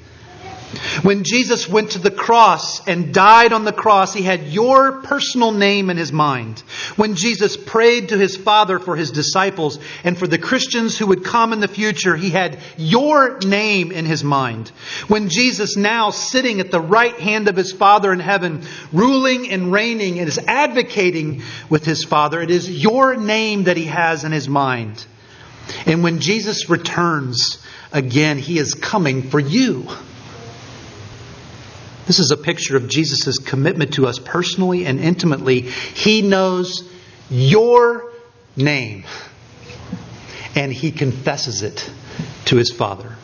When 1.03 1.25
Jesus 1.25 1.69
went 1.69 1.93
to 1.93 1.99
the 1.99 2.13
cross 2.13 2.87
and 2.87 3.13
died 3.13 3.53
on 3.53 3.65
the 3.65 3.73
cross, 3.73 4.15
he 4.15 4.23
had 4.23 4.49
your 4.49 5.03
personal 5.03 5.51
name 5.51 5.91
in 5.91 5.97
his 5.97 6.13
mind. 6.13 6.61
When 6.95 7.17
Jesus 7.17 7.57
prayed 7.57 8.11
to 8.11 8.19
his 8.19 8.37
Father 8.37 8.79
for 8.79 8.95
his 8.95 9.11
disciples 9.11 9.81
and 10.05 10.17
for 10.17 10.29
the 10.29 10.39
Christians 10.39 10.97
who 10.97 11.09
would 11.09 11.25
come 11.25 11.53
in 11.53 11.59
the 11.59 11.67
future, 11.67 12.15
he 12.15 12.31
had 12.31 12.61
your 12.77 13.39
name 13.39 13.91
in 13.91 14.05
his 14.05 14.23
mind. 14.23 14.69
When 15.09 15.29
Jesus, 15.29 15.77
now 15.77 16.11
sitting 16.11 16.61
at 16.61 16.71
the 16.71 16.81
right 16.81 17.19
hand 17.19 17.49
of 17.49 17.57
his 17.57 17.73
Father 17.73 18.13
in 18.13 18.21
heaven, 18.21 18.63
ruling 18.93 19.51
and 19.51 19.73
reigning 19.73 20.21
and 20.21 20.29
is 20.29 20.39
advocating 20.39 21.43
with 21.69 21.85
his 21.85 22.05
Father, 22.05 22.41
it 22.41 22.51
is 22.51 22.71
your 22.71 23.17
name 23.17 23.65
that 23.65 23.77
he 23.77 23.87
has 23.87 24.23
in 24.23 24.31
his 24.31 24.49
mind. 24.49 25.05
And 25.85 26.05
when 26.05 26.21
Jesus 26.21 26.71
returns 26.71 27.59
again, 27.93 28.39
he 28.39 28.59
is 28.59 28.75
coming 28.75 29.23
for 29.23 29.41
you. 29.41 29.89
This 32.11 32.19
is 32.19 32.33
a 32.33 32.37
picture 32.37 32.77
of 32.77 32.89
Jesus' 32.89 33.39
commitment 33.39 33.95
to 33.95 34.09
us 34.09 34.19
personally 34.19 34.85
and 34.85 34.99
intimately. 34.99 35.61
He 35.61 36.23
knows 36.23 36.83
your 37.31 38.11
name, 38.57 39.05
and 40.57 40.73
he 40.73 40.91
confesses 40.91 41.63
it 41.63 41.89
to 42.47 42.57
his 42.57 42.73
Father. 42.73 43.15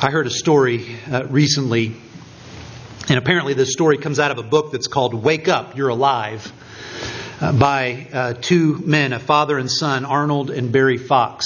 I 0.00 0.08
heard 0.10 0.26
a 0.26 0.30
story 0.30 0.96
uh, 1.10 1.26
recently, 1.26 1.94
and 3.06 3.18
apparently 3.18 3.52
this 3.52 3.72
story 3.72 3.98
comes 3.98 4.18
out 4.18 4.30
of 4.30 4.38
a 4.38 4.42
book 4.42 4.72
that's 4.72 4.86
called 4.86 5.12
Wake 5.12 5.48
Up, 5.48 5.76
You're 5.76 5.90
Alive, 5.90 6.50
uh, 7.38 7.52
by 7.52 8.06
uh, 8.10 8.32
two 8.40 8.78
men, 8.78 9.12
a 9.12 9.18
father 9.18 9.58
and 9.58 9.70
son, 9.70 10.06
Arnold 10.06 10.48
and 10.48 10.72
Barry 10.72 10.96
Fox. 10.96 11.44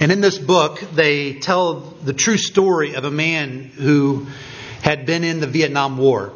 And 0.00 0.12
in 0.12 0.20
this 0.20 0.38
book, 0.38 0.78
they 0.94 1.34
tell 1.34 1.80
the 2.04 2.12
true 2.12 2.36
story 2.36 2.94
of 2.94 3.04
a 3.04 3.10
man 3.10 3.64
who 3.64 4.28
had 4.80 5.06
been 5.06 5.24
in 5.24 5.40
the 5.40 5.48
Vietnam 5.48 5.98
War. 5.98 6.32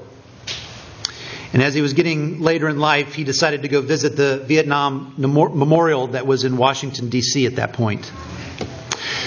And 1.53 1.63
as 1.63 1.73
he 1.73 1.81
was 1.81 1.93
getting 1.93 2.41
later 2.41 2.69
in 2.69 2.81
life, 2.81 3.15
he 3.15 3.23
decided 3.23 3.63
to 3.63 3.69
go 3.69 3.81
visit 3.81 4.17
the 4.17 4.39
Vietnam 4.39 5.15
Memorial 5.17 6.09
that 6.09 6.27
was 6.27 6.43
in 6.43 6.57
Washington, 6.57 7.09
D.C. 7.09 7.47
at 7.47 7.57
that 7.57 7.75
point. 7.75 8.11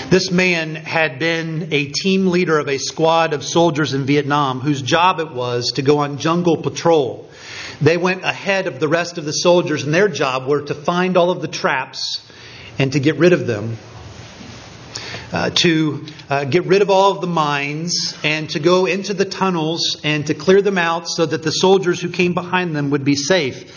This 0.09 0.31
man 0.31 0.75
had 0.75 1.17
been 1.17 1.69
a 1.71 1.85
team 1.85 2.27
leader 2.27 2.59
of 2.59 2.67
a 2.67 2.77
squad 2.77 3.33
of 3.33 3.41
soldiers 3.41 3.93
in 3.93 4.05
Vietnam 4.05 4.59
whose 4.59 4.81
job 4.81 5.21
it 5.21 5.31
was 5.31 5.71
to 5.75 5.81
go 5.81 5.99
on 5.99 6.17
jungle 6.17 6.57
patrol. 6.57 7.29
They 7.79 7.95
went 7.95 8.25
ahead 8.25 8.67
of 8.67 8.81
the 8.81 8.89
rest 8.89 9.17
of 9.17 9.23
the 9.23 9.31
soldiers, 9.31 9.83
and 9.83 9.93
their 9.93 10.09
job 10.09 10.45
were 10.45 10.63
to 10.63 10.73
find 10.73 11.15
all 11.15 11.31
of 11.31 11.41
the 11.41 11.47
traps 11.47 12.21
and 12.77 12.91
to 12.91 12.99
get 12.99 13.15
rid 13.15 13.31
of 13.31 13.47
them 13.47 13.77
uh, 15.35 15.49
to 15.49 16.05
uh, 16.29 16.45
get 16.45 16.63
rid 16.63 16.81
of 16.81 16.89
all 16.89 17.11
of 17.11 17.19
the 17.19 17.27
mines 17.27 18.17
and 18.23 18.49
to 18.49 18.57
go 18.57 18.85
into 18.85 19.13
the 19.13 19.25
tunnels 19.25 19.99
and 20.01 20.27
to 20.27 20.33
clear 20.33 20.61
them 20.61 20.77
out 20.77 21.09
so 21.09 21.25
that 21.25 21.43
the 21.43 21.51
soldiers 21.51 21.99
who 21.99 22.09
came 22.09 22.33
behind 22.33 22.73
them 22.73 22.89
would 22.91 23.03
be 23.03 23.15
safe. 23.15 23.69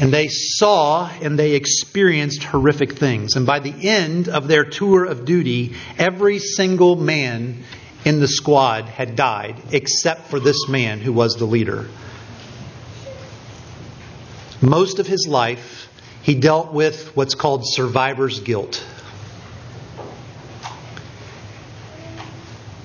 And 0.00 0.12
they 0.12 0.26
saw 0.26 1.08
and 1.22 1.38
they 1.38 1.52
experienced 1.52 2.42
horrific 2.42 2.94
things. 2.94 3.36
And 3.36 3.46
by 3.46 3.60
the 3.60 3.88
end 3.88 4.28
of 4.28 4.48
their 4.48 4.64
tour 4.64 5.04
of 5.04 5.24
duty, 5.24 5.76
every 5.98 6.40
single 6.40 6.96
man 6.96 7.62
in 8.04 8.18
the 8.18 8.26
squad 8.26 8.86
had 8.86 9.14
died 9.14 9.54
except 9.70 10.30
for 10.30 10.40
this 10.40 10.68
man 10.68 10.98
who 10.98 11.12
was 11.12 11.36
the 11.36 11.44
leader. 11.44 11.88
Most 14.60 14.98
of 14.98 15.06
his 15.06 15.28
life, 15.28 15.88
he 16.24 16.34
dealt 16.34 16.72
with 16.72 17.16
what's 17.16 17.36
called 17.36 17.62
survivor's 17.64 18.40
guilt. 18.40 18.84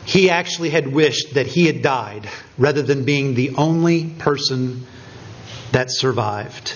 He 0.08 0.30
actually 0.30 0.70
had 0.70 0.88
wished 0.88 1.34
that 1.34 1.48
he 1.48 1.66
had 1.66 1.82
died 1.82 2.30
rather 2.58 2.82
than 2.82 3.04
being 3.04 3.34
the 3.34 3.56
only 3.56 4.06
person 4.06 4.88
that 5.74 5.92
survived. 5.92 6.74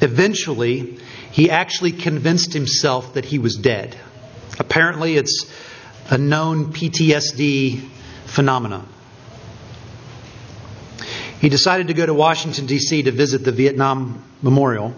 Eventually, 0.00 0.98
he 1.32 1.50
actually 1.50 1.92
convinced 1.92 2.54
himself 2.54 3.12
that 3.12 3.26
he 3.26 3.38
was 3.38 3.56
dead. 3.56 3.94
Apparently, 4.58 5.18
it's 5.18 5.44
a 6.08 6.16
known 6.16 6.72
PTSD 6.72 7.86
phenomenon. 8.24 8.88
He 11.42 11.50
decided 11.50 11.88
to 11.88 11.94
go 11.94 12.06
to 12.06 12.14
Washington, 12.14 12.64
D.C. 12.64 13.02
to 13.02 13.12
visit 13.12 13.44
the 13.44 13.52
Vietnam 13.52 14.24
Memorial. 14.40 14.94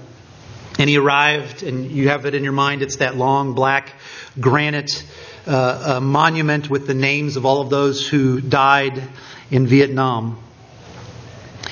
And 0.79 0.89
he 0.89 0.97
arrived, 0.97 1.65
and 1.65 1.91
you 1.91 2.09
have 2.09 2.25
it 2.25 2.37
in 2.37 2.45
your 2.45 2.53
mind, 2.53 2.83
it's 2.83 2.99
that 2.99 3.17
long 3.17 3.55
black 3.55 3.95
granite 4.39 5.05
uh, 5.49 5.97
a 5.97 6.01
monument 6.01 6.69
with 6.69 6.87
the 6.87 6.95
names 6.95 7.37
of 7.37 7.47
all 7.47 7.61
of 7.61 7.71
those 7.71 8.07
who 8.07 8.41
died 8.41 9.03
in 9.51 9.67
Vietnam. 9.67 10.39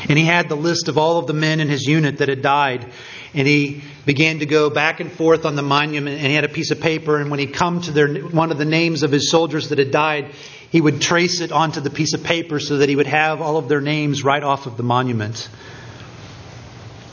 And 0.09 0.19
he 0.19 0.25
had 0.25 0.49
the 0.49 0.57
list 0.57 0.89
of 0.89 0.99
all 0.99 1.19
of 1.19 1.27
the 1.27 1.35
men 1.35 1.61
in 1.61 1.69
his 1.69 1.85
unit 1.85 2.19
that 2.19 2.29
had 2.29 2.43
died. 2.43 2.91
And 3.35 3.47
he 3.47 3.83
began 4.07 4.39
to 4.39 4.47
go 4.47 4.71
back 4.71 5.01
and 5.01 5.13
forth 5.13 5.45
on 5.45 5.57
the 5.57 5.63
monument, 5.63 6.17
and 6.17 6.27
he 6.27 6.35
had 6.35 6.45
a 6.45 6.49
piece 6.49 6.71
of 6.71 6.81
paper. 6.81 7.19
And 7.19 7.31
when 7.31 7.39
he 7.39 7.47
come 7.47 7.81
to 7.83 7.93
their, 7.93 8.15
one 8.15 8.51
of 8.51 8.59
the 8.59 8.65
names 8.65 9.03
of 9.03 9.13
his 9.13 9.31
soldiers 9.31 9.69
that 9.69 9.79
had 9.79 9.91
died, 9.91 10.33
he 10.71 10.81
would 10.81 11.01
trace 11.01 11.41
it 11.41 11.53
onto 11.53 11.81
the 11.81 11.91
piece 11.91 12.15
of 12.15 12.25
paper 12.25 12.61
so 12.61 12.79
that 12.79 12.89
he 12.89 12.97
would 12.97 13.07
have 13.07 13.41
all 13.43 13.57
of 13.57 13.69
their 13.69 13.81
names 13.81 14.25
right 14.25 14.43
off 14.43 14.67
of 14.67 14.77
the 14.77 14.83
monument. 14.83 15.49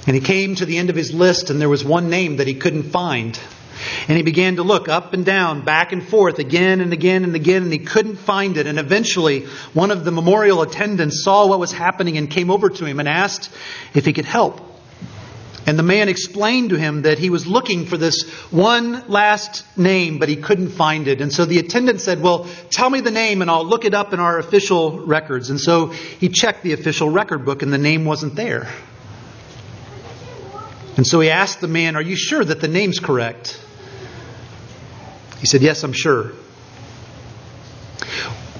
And 0.06 0.16
he 0.16 0.22
came 0.22 0.56
to 0.56 0.66
the 0.66 0.78
end 0.78 0.90
of 0.90 0.96
his 0.96 1.14
list, 1.14 1.50
and 1.50 1.60
there 1.60 1.70
was 1.70 1.84
one 1.84 2.10
name 2.10 2.38
that 2.38 2.48
he 2.48 2.56
couldn't 2.56 2.84
find. 2.84 3.40
And 4.08 4.18
he 4.18 4.24
began 4.24 4.58
to 4.58 4.64
look 4.64 4.90
up 4.90 5.14
and 5.14 5.26
down, 5.26 5.62
back 5.62 5.92
and 5.92 6.06
forth, 6.08 6.40
again 6.40 6.82
and 6.82 6.94
again 6.94 7.24
and 7.24 7.36
again, 7.36 7.64
and 7.64 7.72
he 7.72 7.80
couldn't 7.80 8.18
find 8.18 8.58
it. 8.58 8.68
And 8.68 8.80
eventually, 8.80 9.46
one 9.74 9.92
of 9.92 10.06
the 10.06 10.12
memorial 10.12 10.62
attendants 10.62 11.24
saw 11.24 11.48
what 11.48 11.60
was 11.60 11.72
happening 11.72 12.18
and 12.18 12.30
came 12.30 12.52
over 12.52 12.70
to 12.70 12.86
him 12.86 13.00
and 13.00 13.08
asked 13.08 13.50
if 13.94 14.06
he 14.06 14.14
could 14.14 14.26
help. 14.26 14.62
And 15.66 15.80
the 15.80 15.84
man 15.84 16.10
explained 16.10 16.72
to 16.72 16.76
him 16.76 17.04
that 17.04 17.20
he 17.20 17.30
was 17.30 17.48
looking 17.48 17.86
for 17.86 17.98
this 17.98 18.30
one 18.52 19.08
last 19.08 19.66
name, 19.78 20.20
but 20.20 20.28
he 20.28 20.36
couldn't 20.36 20.70
find 20.70 21.08
it. 21.08 21.22
And 21.22 21.32
so 21.32 21.46
the 21.46 21.60
attendant 21.60 22.02
said, 22.02 22.22
Well, 22.22 22.48
tell 22.70 22.90
me 22.90 23.00
the 23.00 23.12
name 23.12 23.42
and 23.42 23.50
I'll 23.50 23.66
look 23.66 23.86
it 23.86 23.94
up 23.94 24.12
in 24.14 24.20
our 24.20 24.38
official 24.40 25.06
records. 25.06 25.50
And 25.50 25.60
so 25.60 25.88
he 25.88 26.28
checked 26.28 26.64
the 26.64 26.74
official 26.74 27.10
record 27.10 27.46
book 27.46 27.62
and 27.62 27.72
the 27.72 27.78
name 27.78 28.04
wasn't 28.04 28.36
there. 28.36 28.68
And 30.98 31.08
so 31.08 31.22
he 31.22 31.30
asked 31.30 31.62
the 31.62 31.68
man, 31.70 31.96
Are 31.96 32.02
you 32.02 32.18
sure 32.18 32.44
that 32.44 32.60
the 32.60 32.68
name's 32.68 33.00
correct? 33.00 33.60
He 35.44 35.48
said, 35.48 35.62
Yes, 35.62 35.84
I'm 35.84 35.92
sure. 35.92 36.32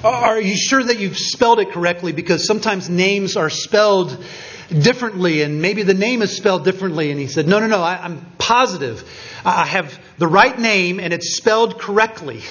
Are 0.04 0.42
you 0.42 0.58
sure 0.58 0.84
that 0.84 1.00
you've 1.00 1.18
spelled 1.18 1.62
it 1.62 1.72
correctly? 1.72 2.12
Because 2.12 2.46
sometimes 2.46 2.90
names 2.90 3.38
are 3.38 3.50
spelled 3.50 4.22
differently, 4.68 5.44
and 5.44 5.62
maybe 5.62 5.84
the 5.84 5.94
name 5.94 6.22
is 6.22 6.36
spelled 6.36 6.66
differently. 6.66 7.10
And 7.10 7.18
he 7.18 7.28
said, 7.28 7.48
No, 7.48 7.60
no, 7.60 7.68
no, 7.68 7.82
I, 7.82 8.06
am 8.06 8.26
positive. 8.38 9.10
I 9.46 9.66
have 9.66 9.98
the 10.18 10.28
right 10.28 10.60
name, 10.60 11.00
and 11.00 11.14
it's 11.14 11.38
spelled 11.38 11.80
correctly. 11.80 12.42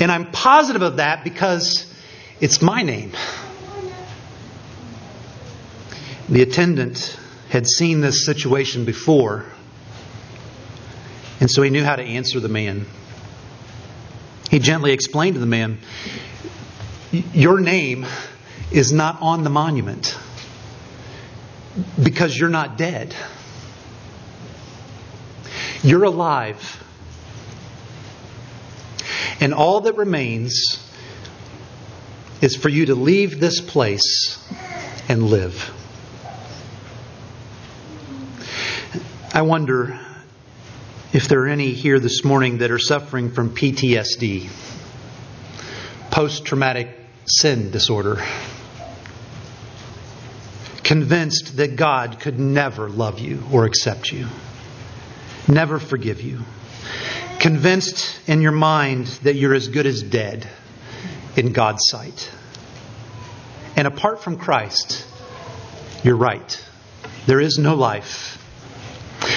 And 0.00 0.10
I'm 0.10 0.32
positive 0.32 0.82
of 0.82 0.96
that 0.96 1.22
because 1.22 1.86
it's 2.40 2.60
my 2.60 2.82
name. 2.82 3.12
The 6.28 6.42
attendant 6.42 7.16
had 7.48 7.68
seen 7.68 8.00
this 8.00 8.26
situation 8.26 8.86
before, 8.86 9.46
and 11.38 11.48
so 11.48 11.62
he 11.62 11.70
knew 11.70 11.84
how 11.84 11.94
to 11.94 12.02
answer 12.02 12.40
the 12.40 12.48
man. 12.48 12.86
He 14.52 14.58
gently 14.58 14.92
explained 14.92 15.36
to 15.36 15.40
the 15.40 15.46
man, 15.46 15.78
Your 17.10 17.58
name 17.58 18.04
is 18.70 18.92
not 18.92 19.16
on 19.22 19.44
the 19.44 19.48
monument 19.48 20.14
because 22.00 22.38
you're 22.38 22.50
not 22.50 22.76
dead. 22.76 23.16
You're 25.82 26.04
alive. 26.04 26.84
And 29.40 29.54
all 29.54 29.80
that 29.80 29.96
remains 29.96 30.86
is 32.42 32.54
for 32.54 32.68
you 32.68 32.84
to 32.86 32.94
leave 32.94 33.40
this 33.40 33.58
place 33.58 34.36
and 35.08 35.30
live. 35.30 35.72
I 39.32 39.40
wonder 39.40 39.98
if 41.12 41.28
there 41.28 41.42
are 41.42 41.48
any 41.48 41.72
here 41.72 42.00
this 42.00 42.24
morning 42.24 42.58
that 42.58 42.70
are 42.70 42.78
suffering 42.78 43.30
from 43.30 43.50
PTSD, 43.50 44.48
post 46.10 46.46
traumatic 46.46 46.88
sin 47.26 47.70
disorder, 47.70 48.24
convinced 50.82 51.58
that 51.58 51.76
God 51.76 52.18
could 52.18 52.38
never 52.38 52.88
love 52.88 53.18
you 53.18 53.42
or 53.52 53.66
accept 53.66 54.10
you, 54.10 54.26
never 55.46 55.78
forgive 55.78 56.22
you, 56.22 56.40
convinced 57.38 58.18
in 58.26 58.40
your 58.40 58.52
mind 58.52 59.06
that 59.22 59.34
you're 59.34 59.54
as 59.54 59.68
good 59.68 59.84
as 59.84 60.02
dead 60.02 60.48
in 61.36 61.52
God's 61.52 61.82
sight. 61.88 62.30
And 63.76 63.86
apart 63.86 64.22
from 64.22 64.38
Christ, 64.38 65.06
you're 66.02 66.16
right. 66.16 66.64
There 67.26 67.40
is 67.40 67.58
no 67.58 67.74
life. 67.74 68.38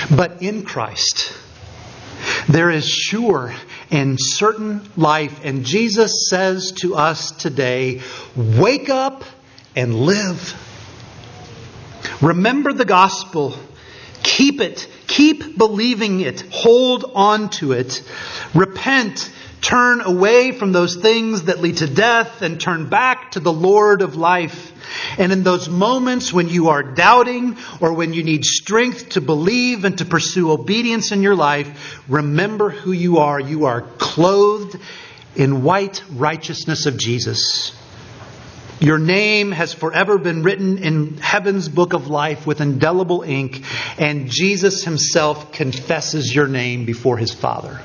But 0.09 0.41
in 0.41 0.63
Christ, 0.63 1.34
there 2.47 2.69
is 2.69 2.87
sure 2.87 3.53
and 3.91 4.17
certain 4.19 4.81
life. 4.95 5.43
And 5.43 5.65
Jesus 5.65 6.29
says 6.29 6.71
to 6.81 6.95
us 6.95 7.31
today 7.31 8.01
wake 8.35 8.89
up 8.89 9.23
and 9.75 9.95
live. 9.95 10.53
Remember 12.21 12.73
the 12.73 12.85
gospel. 12.85 13.57
Keep 14.23 14.61
it. 14.61 14.87
Keep 15.07 15.57
believing 15.57 16.21
it. 16.21 16.41
Hold 16.51 17.11
on 17.13 17.49
to 17.51 17.73
it. 17.73 18.03
Repent 18.53 19.29
Turn 19.65 20.01
away 20.01 20.51
from 20.51 20.73
those 20.73 20.95
things 20.95 21.45
that 21.45 21.59
lead 21.59 21.77
to 21.77 21.87
death 21.87 22.43
and 22.43 22.61
turn 22.61 22.87
back 22.87 23.31
to 23.31 23.39
the 23.39 23.51
Lord 23.51 24.03
of 24.03 24.15
life. 24.15 24.71
And 25.17 25.31
in 25.31 25.43
those 25.43 25.69
moments 25.69 26.31
when 26.31 26.49
you 26.49 26.69
are 26.69 26.83
doubting 26.83 27.57
or 27.79 27.93
when 27.93 28.13
you 28.13 28.23
need 28.23 28.45
strength 28.45 29.09
to 29.09 29.21
believe 29.21 29.85
and 29.85 29.97
to 29.97 30.05
pursue 30.05 30.51
obedience 30.51 31.11
in 31.11 31.21
your 31.21 31.35
life, 31.35 32.01
remember 32.07 32.69
who 32.69 32.91
you 32.91 33.19
are. 33.19 33.39
You 33.39 33.65
are 33.65 33.81
clothed 33.81 34.79
in 35.35 35.63
white 35.63 36.03
righteousness 36.11 36.85
of 36.85 36.97
Jesus. 36.97 37.75
Your 38.79 38.97
name 38.99 39.51
has 39.51 39.73
forever 39.73 40.17
been 40.17 40.43
written 40.43 40.77
in 40.79 41.17
heaven's 41.17 41.69
book 41.69 41.93
of 41.93 42.07
life 42.07 42.45
with 42.45 42.59
indelible 42.59 43.21
ink, 43.21 43.63
and 43.97 44.29
Jesus 44.29 44.83
himself 44.83 45.53
confesses 45.53 46.35
your 46.35 46.47
name 46.47 46.85
before 46.85 47.17
his 47.17 47.33
Father. 47.33 47.81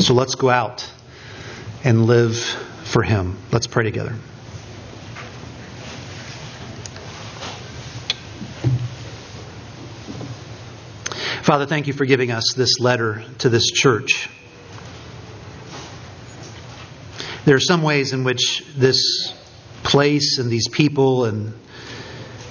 So 0.00 0.14
let's 0.14 0.34
go 0.34 0.50
out 0.50 0.90
and 1.84 2.06
live 2.06 2.38
for 2.38 3.02
Him. 3.02 3.36
Let's 3.50 3.66
pray 3.66 3.84
together. 3.84 4.14
Father, 11.42 11.66
thank 11.66 11.88
you 11.88 11.92
for 11.92 12.04
giving 12.04 12.30
us 12.30 12.54
this 12.56 12.78
letter 12.78 13.24
to 13.38 13.48
this 13.48 13.66
church. 13.66 14.30
There 17.44 17.56
are 17.56 17.60
some 17.60 17.82
ways 17.82 18.12
in 18.12 18.22
which 18.22 18.64
this 18.76 19.34
place 19.82 20.38
and 20.38 20.48
these 20.48 20.68
people 20.68 21.24
and 21.24 21.52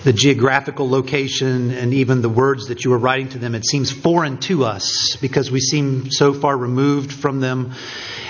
the 0.03 0.11
geographical 0.11 0.89
location 0.89 1.71
and 1.71 1.93
even 1.93 2.21
the 2.21 2.27
words 2.27 2.67
that 2.67 2.83
you 2.83 2.91
are 2.91 2.97
writing 2.97 3.29
to 3.29 3.37
them, 3.37 3.55
it 3.55 3.65
seems 3.65 3.89
foreign 3.89 4.39
to 4.39 4.65
us 4.65 5.15
because 5.21 5.49
we 5.49 5.61
seem 5.61 6.11
so 6.11 6.33
far 6.33 6.57
removed 6.57 7.13
from 7.13 7.39
them. 7.39 7.73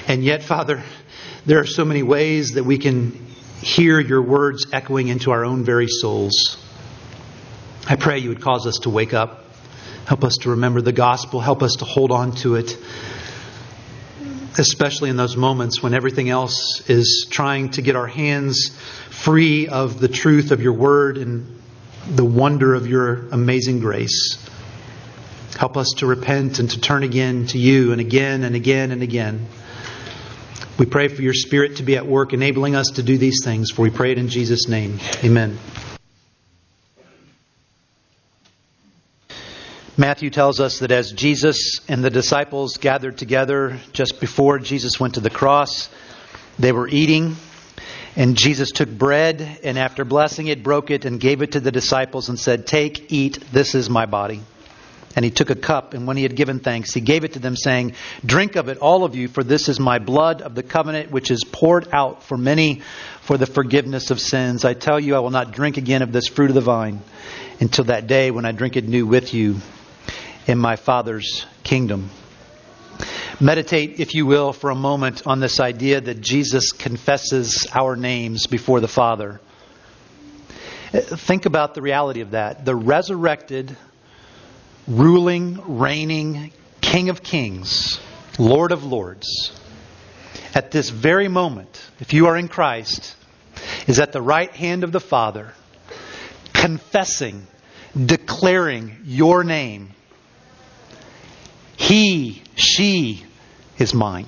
And 0.07 0.23
yet, 0.23 0.43
Father, 0.43 0.83
there 1.43 1.59
are 1.59 1.65
so 1.65 1.85
many 1.85 2.03
ways 2.03 2.51
that 2.51 2.65
we 2.65 2.77
can 2.77 3.13
hear 3.63 3.99
your 3.99 4.21
words 4.21 4.67
echoing 4.71 5.07
into 5.07 5.31
our 5.31 5.43
own 5.43 5.63
very 5.63 5.87
souls. 5.87 6.63
I 7.89 7.95
pray 7.95 8.19
you 8.19 8.29
would 8.29 8.41
cause 8.41 8.67
us 8.67 8.77
to 8.83 8.91
wake 8.91 9.15
up. 9.15 9.40
Help 10.05 10.23
us 10.23 10.37
to 10.41 10.51
remember 10.51 10.81
the 10.81 10.91
gospel. 10.91 11.39
Help 11.39 11.63
us 11.63 11.75
to 11.75 11.85
hold 11.85 12.11
on 12.11 12.33
to 12.33 12.55
it, 12.55 12.77
especially 14.57 15.09
in 15.09 15.17
those 15.17 15.37
moments 15.37 15.81
when 15.81 15.93
everything 15.93 16.29
else 16.29 16.89
is 16.89 17.27
trying 17.29 17.69
to 17.69 17.81
get 17.81 17.95
our 17.95 18.07
hands 18.07 18.75
free 19.09 19.67
of 19.67 19.99
the 19.99 20.07
truth 20.07 20.51
of 20.51 20.61
your 20.61 20.73
word 20.73 21.17
and 21.17 21.59
the 22.07 22.25
wonder 22.25 22.73
of 22.73 22.87
your 22.87 23.27
amazing 23.29 23.79
grace. 23.79 24.37
Help 25.57 25.77
us 25.77 25.93
to 25.97 26.07
repent 26.07 26.59
and 26.59 26.69
to 26.71 26.79
turn 26.79 27.03
again 27.03 27.45
to 27.47 27.57
you 27.59 27.91
and 27.91 28.01
again 28.01 28.43
and 28.43 28.55
again 28.55 28.91
and 28.91 29.03
again. 29.03 29.45
We 30.79 30.85
pray 30.87 31.09
for 31.09 31.21
your 31.21 31.33
Spirit 31.33 31.75
to 31.75 31.83
be 31.83 31.97
at 31.97 32.07
work, 32.07 32.33
enabling 32.33 32.75
us 32.75 32.87
to 32.95 33.03
do 33.03 33.17
these 33.17 33.41
things, 33.43 33.69
for 33.69 33.83
we 33.83 33.91
pray 33.91 34.11
it 34.11 34.17
in 34.17 34.29
Jesus' 34.29 34.67
name. 34.67 34.99
Amen. 35.23 35.59
Matthew 40.01 40.31
tells 40.31 40.59
us 40.59 40.79
that 40.79 40.91
as 40.91 41.11
Jesus 41.11 41.79
and 41.87 42.03
the 42.03 42.09
disciples 42.09 42.77
gathered 42.77 43.19
together 43.19 43.79
just 43.93 44.19
before 44.19 44.57
Jesus 44.57 44.99
went 44.99 45.13
to 45.13 45.19
the 45.19 45.29
cross, 45.29 45.89
they 46.57 46.71
were 46.71 46.87
eating. 46.87 47.35
And 48.15 48.35
Jesus 48.35 48.71
took 48.71 48.89
bread, 48.89 49.59
and 49.63 49.77
after 49.77 50.03
blessing 50.03 50.47
it, 50.47 50.63
broke 50.63 50.89
it 50.89 51.05
and 51.05 51.19
gave 51.19 51.43
it 51.43 51.51
to 51.51 51.59
the 51.59 51.71
disciples 51.71 52.29
and 52.29 52.39
said, 52.39 52.65
Take, 52.65 53.11
eat, 53.11 53.43
this 53.51 53.75
is 53.75 53.91
my 53.91 54.07
body. 54.07 54.41
And 55.15 55.23
he 55.23 55.29
took 55.29 55.51
a 55.51 55.55
cup, 55.55 55.93
and 55.93 56.07
when 56.07 56.17
he 56.17 56.23
had 56.23 56.35
given 56.35 56.57
thanks, 56.57 56.95
he 56.95 57.01
gave 57.01 57.23
it 57.23 57.33
to 57.33 57.39
them, 57.39 57.55
saying, 57.55 57.93
Drink 58.25 58.55
of 58.55 58.69
it, 58.69 58.79
all 58.79 59.03
of 59.03 59.15
you, 59.15 59.27
for 59.27 59.43
this 59.43 59.69
is 59.69 59.79
my 59.79 59.99
blood 59.99 60.41
of 60.41 60.55
the 60.55 60.63
covenant, 60.63 61.11
which 61.11 61.29
is 61.29 61.43
poured 61.43 61.87
out 61.93 62.23
for 62.23 62.39
many 62.39 62.81
for 63.21 63.37
the 63.37 63.45
forgiveness 63.45 64.09
of 64.09 64.19
sins. 64.19 64.65
I 64.65 64.73
tell 64.73 64.99
you, 64.99 65.15
I 65.15 65.19
will 65.19 65.29
not 65.29 65.51
drink 65.51 65.77
again 65.77 66.01
of 66.01 66.11
this 66.11 66.27
fruit 66.27 66.49
of 66.49 66.55
the 66.55 66.61
vine 66.61 67.01
until 67.59 67.83
that 67.83 68.07
day 68.07 68.31
when 68.31 68.45
I 68.45 68.51
drink 68.51 68.77
it 68.77 68.87
new 68.87 69.05
with 69.05 69.35
you 69.35 69.57
in 70.47 70.57
my 70.57 70.75
Father's 70.75 71.45
kingdom. 71.63 72.09
Meditate, 73.39 73.99
if 73.99 74.13
you 74.13 74.25
will, 74.25 74.53
for 74.53 74.69
a 74.69 74.75
moment 74.75 75.25
on 75.25 75.39
this 75.39 75.59
idea 75.59 75.99
that 75.99 76.21
Jesus 76.21 76.71
confesses 76.71 77.67
our 77.73 77.95
names 77.95 78.47
before 78.47 78.79
the 78.79 78.87
Father. 78.87 79.41
Think 80.91 81.45
about 81.45 81.73
the 81.73 81.81
reality 81.81 82.21
of 82.21 82.31
that. 82.31 82.65
The 82.65 82.75
resurrected, 82.75 83.75
ruling, 84.87 85.79
reigning 85.79 86.51
King 86.81 87.09
of 87.09 87.23
Kings, 87.23 87.99
Lord 88.37 88.71
of 88.71 88.83
Lords, 88.83 89.51
at 90.53 90.71
this 90.71 90.89
very 90.89 91.29
moment, 91.29 91.81
if 91.99 92.13
you 92.13 92.27
are 92.27 92.35
in 92.35 92.49
Christ, 92.49 93.15
is 93.87 93.99
at 93.99 94.11
the 94.11 94.21
right 94.21 94.51
hand 94.51 94.83
of 94.83 94.91
the 94.91 94.99
Father, 94.99 95.53
confessing, 96.53 97.47
declaring 97.95 98.97
your 99.05 99.43
name. 99.43 99.91
He, 101.81 102.43
she 102.55 103.25
is 103.79 103.91
mine. 103.91 104.27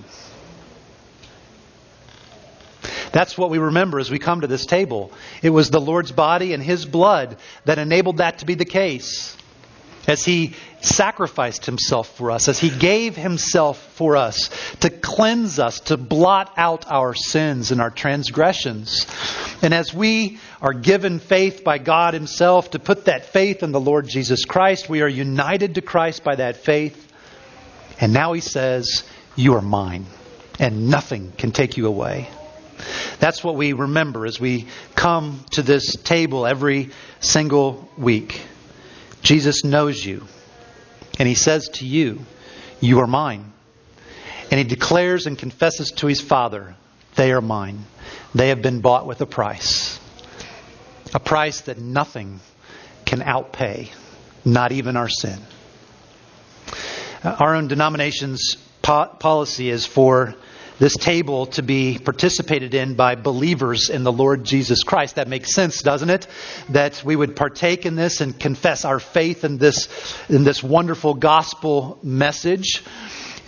That's 3.11 3.37
what 3.37 3.51
we 3.51 3.59
remember 3.59 3.99
as 3.99 4.09
we 4.09 4.17
come 4.17 4.41
to 4.41 4.47
this 4.47 4.65
table. 4.65 5.13
It 5.43 5.51
was 5.51 5.69
the 5.69 5.79
Lord's 5.79 6.11
body 6.11 6.53
and 6.53 6.63
His 6.63 6.83
blood 6.83 7.37
that 7.65 7.77
enabled 7.77 8.17
that 8.17 8.39
to 8.39 8.45
be 8.45 8.55
the 8.55 8.65
case. 8.65 9.37
As 10.07 10.25
He 10.25 10.55
sacrificed 10.81 11.67
Himself 11.67 12.17
for 12.17 12.31
us, 12.31 12.47
as 12.47 12.57
He 12.57 12.71
gave 12.71 13.15
Himself 13.15 13.77
for 13.93 14.17
us 14.17 14.49
to 14.79 14.89
cleanse 14.89 15.59
us, 15.59 15.79
to 15.81 15.95
blot 15.95 16.51
out 16.57 16.91
our 16.91 17.13
sins 17.13 17.71
and 17.71 17.79
our 17.79 17.91
transgressions. 17.91 19.05
And 19.61 19.75
as 19.75 19.93
we 19.93 20.39
are 20.59 20.73
given 20.73 21.19
faith 21.19 21.63
by 21.63 21.77
God 21.77 22.15
Himself 22.15 22.71
to 22.71 22.79
put 22.79 23.05
that 23.05 23.27
faith 23.27 23.61
in 23.61 23.71
the 23.71 23.79
Lord 23.79 24.07
Jesus 24.07 24.43
Christ, 24.43 24.89
we 24.89 25.03
are 25.03 25.07
united 25.07 25.75
to 25.75 25.81
Christ 25.81 26.23
by 26.23 26.35
that 26.37 26.57
faith. 26.57 27.11
And 28.03 28.11
now 28.11 28.33
He 28.33 28.41
says, 28.41 29.05
you 29.37 29.55
are 29.55 29.61
mine, 29.61 30.05
and 30.59 30.89
nothing 30.89 31.31
can 31.37 31.53
take 31.53 31.77
you 31.77 31.87
away. 31.87 32.27
That's 33.19 33.43
what 33.45 33.55
we 33.55 33.71
remember 33.71 34.25
as 34.25 34.41
we 34.41 34.67
come 34.93 35.45
to 35.51 35.61
this 35.61 35.95
table 35.95 36.45
every 36.45 36.89
single 37.21 37.89
week. 37.97 38.41
Jesus 39.21 39.63
knows 39.63 40.03
you, 40.03 40.27
and 41.17 41.29
he 41.29 41.35
says 41.35 41.69
to 41.75 41.85
you, 41.85 42.19
You 42.81 42.99
are 42.99 43.07
mine. 43.07 43.53
And 44.51 44.57
he 44.57 44.65
declares 44.65 45.25
and 45.25 45.37
confesses 45.37 45.91
to 45.91 46.07
his 46.07 46.19
Father, 46.19 46.75
They 47.15 47.31
are 47.31 47.41
mine. 47.41 47.85
They 48.35 48.49
have 48.49 48.61
been 48.61 48.81
bought 48.81 49.07
with 49.07 49.21
a 49.21 49.25
price. 49.25 49.97
A 51.13 51.21
price 51.21 51.61
that 51.61 51.79
nothing 51.79 52.41
can 53.05 53.21
outpay, 53.21 53.91
not 54.43 54.73
even 54.73 54.97
our 54.97 55.07
sin. 55.07 55.39
Our 57.23 57.55
own 57.55 57.69
denomination's 57.69 58.57
po- 58.81 59.05
policy 59.17 59.69
is 59.69 59.85
for 59.85 60.35
this 60.77 60.97
table 60.97 61.45
to 61.45 61.63
be 61.63 61.97
participated 61.97 62.73
in 62.73 62.95
by 62.95 63.15
believers 63.15 63.89
in 63.89 64.03
the 64.03 64.11
Lord 64.11 64.43
Jesus 64.43 64.83
Christ. 64.83 65.15
That 65.15 65.29
makes 65.29 65.53
sense, 65.53 65.81
doesn't 65.81 66.09
it? 66.09 66.27
That 66.69 67.01
we 67.05 67.15
would 67.15 67.37
partake 67.37 67.85
in 67.85 67.95
this 67.95 68.19
and 68.19 68.37
confess 68.37 68.83
our 68.83 68.99
faith 68.99 69.45
in 69.45 69.57
this, 69.57 69.87
in 70.27 70.43
this 70.43 70.61
wonderful 70.61 71.13
gospel 71.13 71.97
message. 72.03 72.83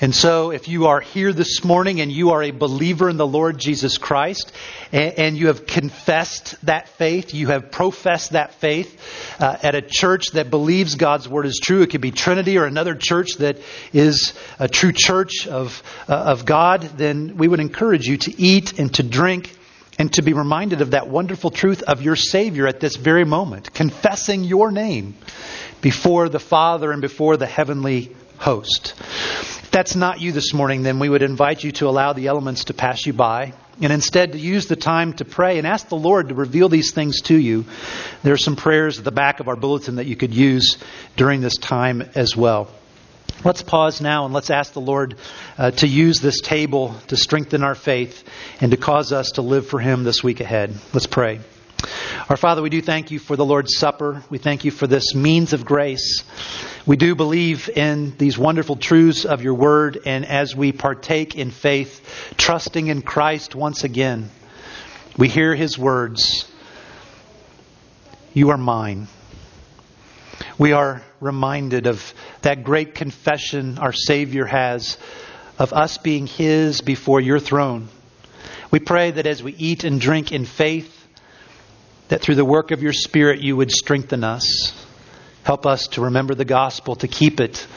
And 0.02 0.14
so, 0.14 0.52
if 0.52 0.68
you 0.68 0.88
are 0.88 1.00
here 1.00 1.32
this 1.32 1.64
morning 1.64 2.02
and 2.02 2.12
you 2.12 2.32
are 2.32 2.44
a 2.44 2.52
believer 2.52 3.10
in 3.10 3.16
the 3.16 3.26
Lord 3.26 3.58
Jesus 3.58 3.98
Christ, 3.98 4.52
and, 4.92 5.14
and 5.18 5.38
you 5.38 5.48
have 5.48 5.66
confessed 5.66 6.56
that 6.66 6.90
faith, 6.90 7.34
you 7.34 7.48
have 7.48 7.72
professed 7.72 8.32
that 8.32 8.56
faith 8.56 9.00
uh, 9.40 9.56
at 9.64 9.74
a 9.74 9.82
church 9.82 10.32
that 10.34 10.50
believes 10.50 10.96
God's 10.96 11.30
Word 11.30 11.46
is 11.46 11.62
true, 11.64 11.82
it 11.82 11.92
could 11.92 12.02
be 12.02 12.12
Trinity 12.12 12.58
or 12.58 12.66
another 12.66 12.94
church 12.94 13.36
that 13.40 13.58
is 13.94 14.34
a 14.60 14.68
true 14.68 14.92
church 14.94 15.48
of, 15.48 15.82
uh, 16.10 16.14
of 16.14 16.46
God, 16.46 16.82
then 16.82 17.38
we 17.38 17.48
would 17.48 17.62
encourage 17.62 18.06
you 18.06 18.18
to 18.18 18.38
eat 18.38 18.78
and 18.78 18.94
to 18.96 19.04
drink 19.04 19.56
and 19.98 20.12
to 20.16 20.22
be 20.22 20.34
reminded 20.34 20.82
of 20.82 20.92
that 20.92 21.08
wonderful 21.08 21.52
truth 21.52 21.84
of 21.84 22.02
your 22.02 22.18
Savior 22.18 22.68
at 22.68 22.82
this 22.82 22.98
very 22.98 23.24
moment, 23.24 23.74
confessing 23.74 24.44
your 24.44 24.72
name 24.72 25.16
before 25.80 26.28
the 26.28 26.40
Father 26.40 26.92
and 26.92 27.02
before 27.02 27.38
the 27.38 27.46
heavenly 27.46 28.14
host. 28.38 28.94
That's 29.76 29.94
not 29.94 30.22
you 30.22 30.32
this 30.32 30.54
morning, 30.54 30.84
then 30.84 31.00
we 31.00 31.10
would 31.10 31.22
invite 31.22 31.62
you 31.62 31.74
to 31.74 31.90
allow 31.90 32.14
the 32.14 32.28
elements 32.28 32.64
to 32.66 32.74
pass 32.74 33.06
you 33.06 33.12
by 33.12 33.52
and 33.82 33.92
instead 33.92 34.32
to 34.32 34.38
use 34.38 34.68
the 34.68 34.78
time 34.78 35.12
to 35.16 35.26
pray 35.26 35.58
and 35.58 35.68
ask 35.68 35.90
the 35.90 35.98
Lord 35.98 36.30
to 36.30 36.34
reveal 36.34 36.70
these 36.70 36.94
things 36.94 37.20
to 37.24 37.36
you. 37.36 37.66
There 38.24 38.34
are 38.34 38.38
some 38.38 38.56
prayers 38.56 39.00
at 39.00 39.04
the 39.04 39.12
back 39.12 39.42
of 39.42 39.50
our 39.50 39.58
bulletin 39.58 39.98
that 39.98 40.06
you 40.06 40.16
could 40.16 40.34
use 40.34 40.78
during 41.18 41.42
this 41.42 41.58
time 41.58 42.02
as 42.16 42.38
well. 42.38 42.70
Let's 43.44 43.64
pause 43.64 44.00
now 44.00 44.24
and 44.24 44.34
let's 44.34 44.50
ask 44.50 44.72
the 44.72 44.80
Lord 44.80 45.18
uh, 45.58 45.72
to 45.72 45.88
use 45.90 46.22
this 46.22 46.40
table 46.40 46.96
to 47.08 47.18
strengthen 47.18 47.62
our 47.62 47.76
faith 47.76 48.24
and 48.62 48.72
to 48.72 48.78
cause 48.78 49.12
us 49.12 49.32
to 49.32 49.42
live 49.42 49.68
for 49.68 49.82
Him 49.82 50.06
this 50.06 50.24
week 50.24 50.40
ahead. 50.40 50.74
Let's 50.94 51.08
pray. 51.08 51.42
Our 52.30 52.38
Father, 52.38 52.62
we 52.62 52.70
do 52.70 52.82
thank 52.82 53.12
you 53.12 53.20
for 53.20 53.36
the 53.36 53.46
Lord's 53.46 53.78
Supper. 53.78 54.24
We 54.30 54.38
thank 54.38 54.64
you 54.64 54.72
for 54.72 54.88
this 54.88 55.14
means 55.14 55.52
of 55.52 55.66
grace. 55.66 56.24
We 56.88 56.98
do 56.98 57.16
believe 57.16 57.68
in 57.68 58.16
these 58.18 58.38
wonderful 58.38 58.76
truths 58.76 59.26
of 59.26 59.42
your 59.42 59.56
word, 59.56 59.98
and 60.06 60.24
as 60.24 60.56
we 60.56 60.72
partake 60.72 61.34
in 61.34 61.50
faith, 61.50 62.36
trusting 62.38 62.88
in 62.88 63.02
Christ 63.02 63.56
once 63.56 63.84
again, 63.84 64.30
we 65.18 65.28
hear 65.28 65.56
his 65.56 65.80
words 65.80 66.46
You 68.36 68.52
are 68.52 68.58
mine. 68.58 69.08
We 70.60 70.74
are 70.74 71.02
reminded 71.20 71.88
of 71.88 72.14
that 72.44 72.64
great 72.64 72.94
confession 72.94 73.80
our 73.80 73.94
Savior 73.94 74.46
has 74.46 75.00
of 75.58 75.74
us 75.74 75.98
being 75.98 76.28
his 76.28 76.82
before 76.82 77.20
your 77.20 77.40
throne. 77.40 77.88
We 78.70 78.80
pray 78.80 79.10
that 79.10 79.26
as 79.26 79.42
we 79.42 79.54
eat 79.54 79.86
and 79.86 80.00
drink 80.00 80.32
in 80.32 80.46
faith, 80.46 80.92
that 82.10 82.22
through 82.22 82.36
the 82.36 82.46
work 82.46 82.70
of 82.70 82.84
your 82.84 82.94
Spirit 82.94 83.42
you 83.42 83.56
would 83.56 83.72
strengthen 83.72 84.24
us. 84.24 84.85
Help 85.46 85.68
us 85.68 85.90
to 85.90 86.02
remember 86.02 86.34
the 86.34 86.44
gospel, 86.44 86.96
to 86.96 87.08
keep 87.08 87.40
it, 87.40 87.68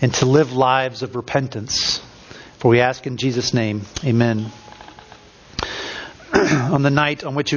and 0.00 0.14
to 0.14 0.24
live 0.24 0.52
lives 0.52 1.02
of 1.02 1.16
repentance. 1.16 2.00
For 2.58 2.68
we 2.68 2.78
ask 2.78 3.08
in 3.08 3.16
Jesus' 3.16 3.52
name, 3.52 3.82
amen. 4.04 4.52
on 6.32 6.84
the 6.84 6.90
night 6.90 7.24
on 7.24 7.34
which 7.34 7.50
he 7.50 7.56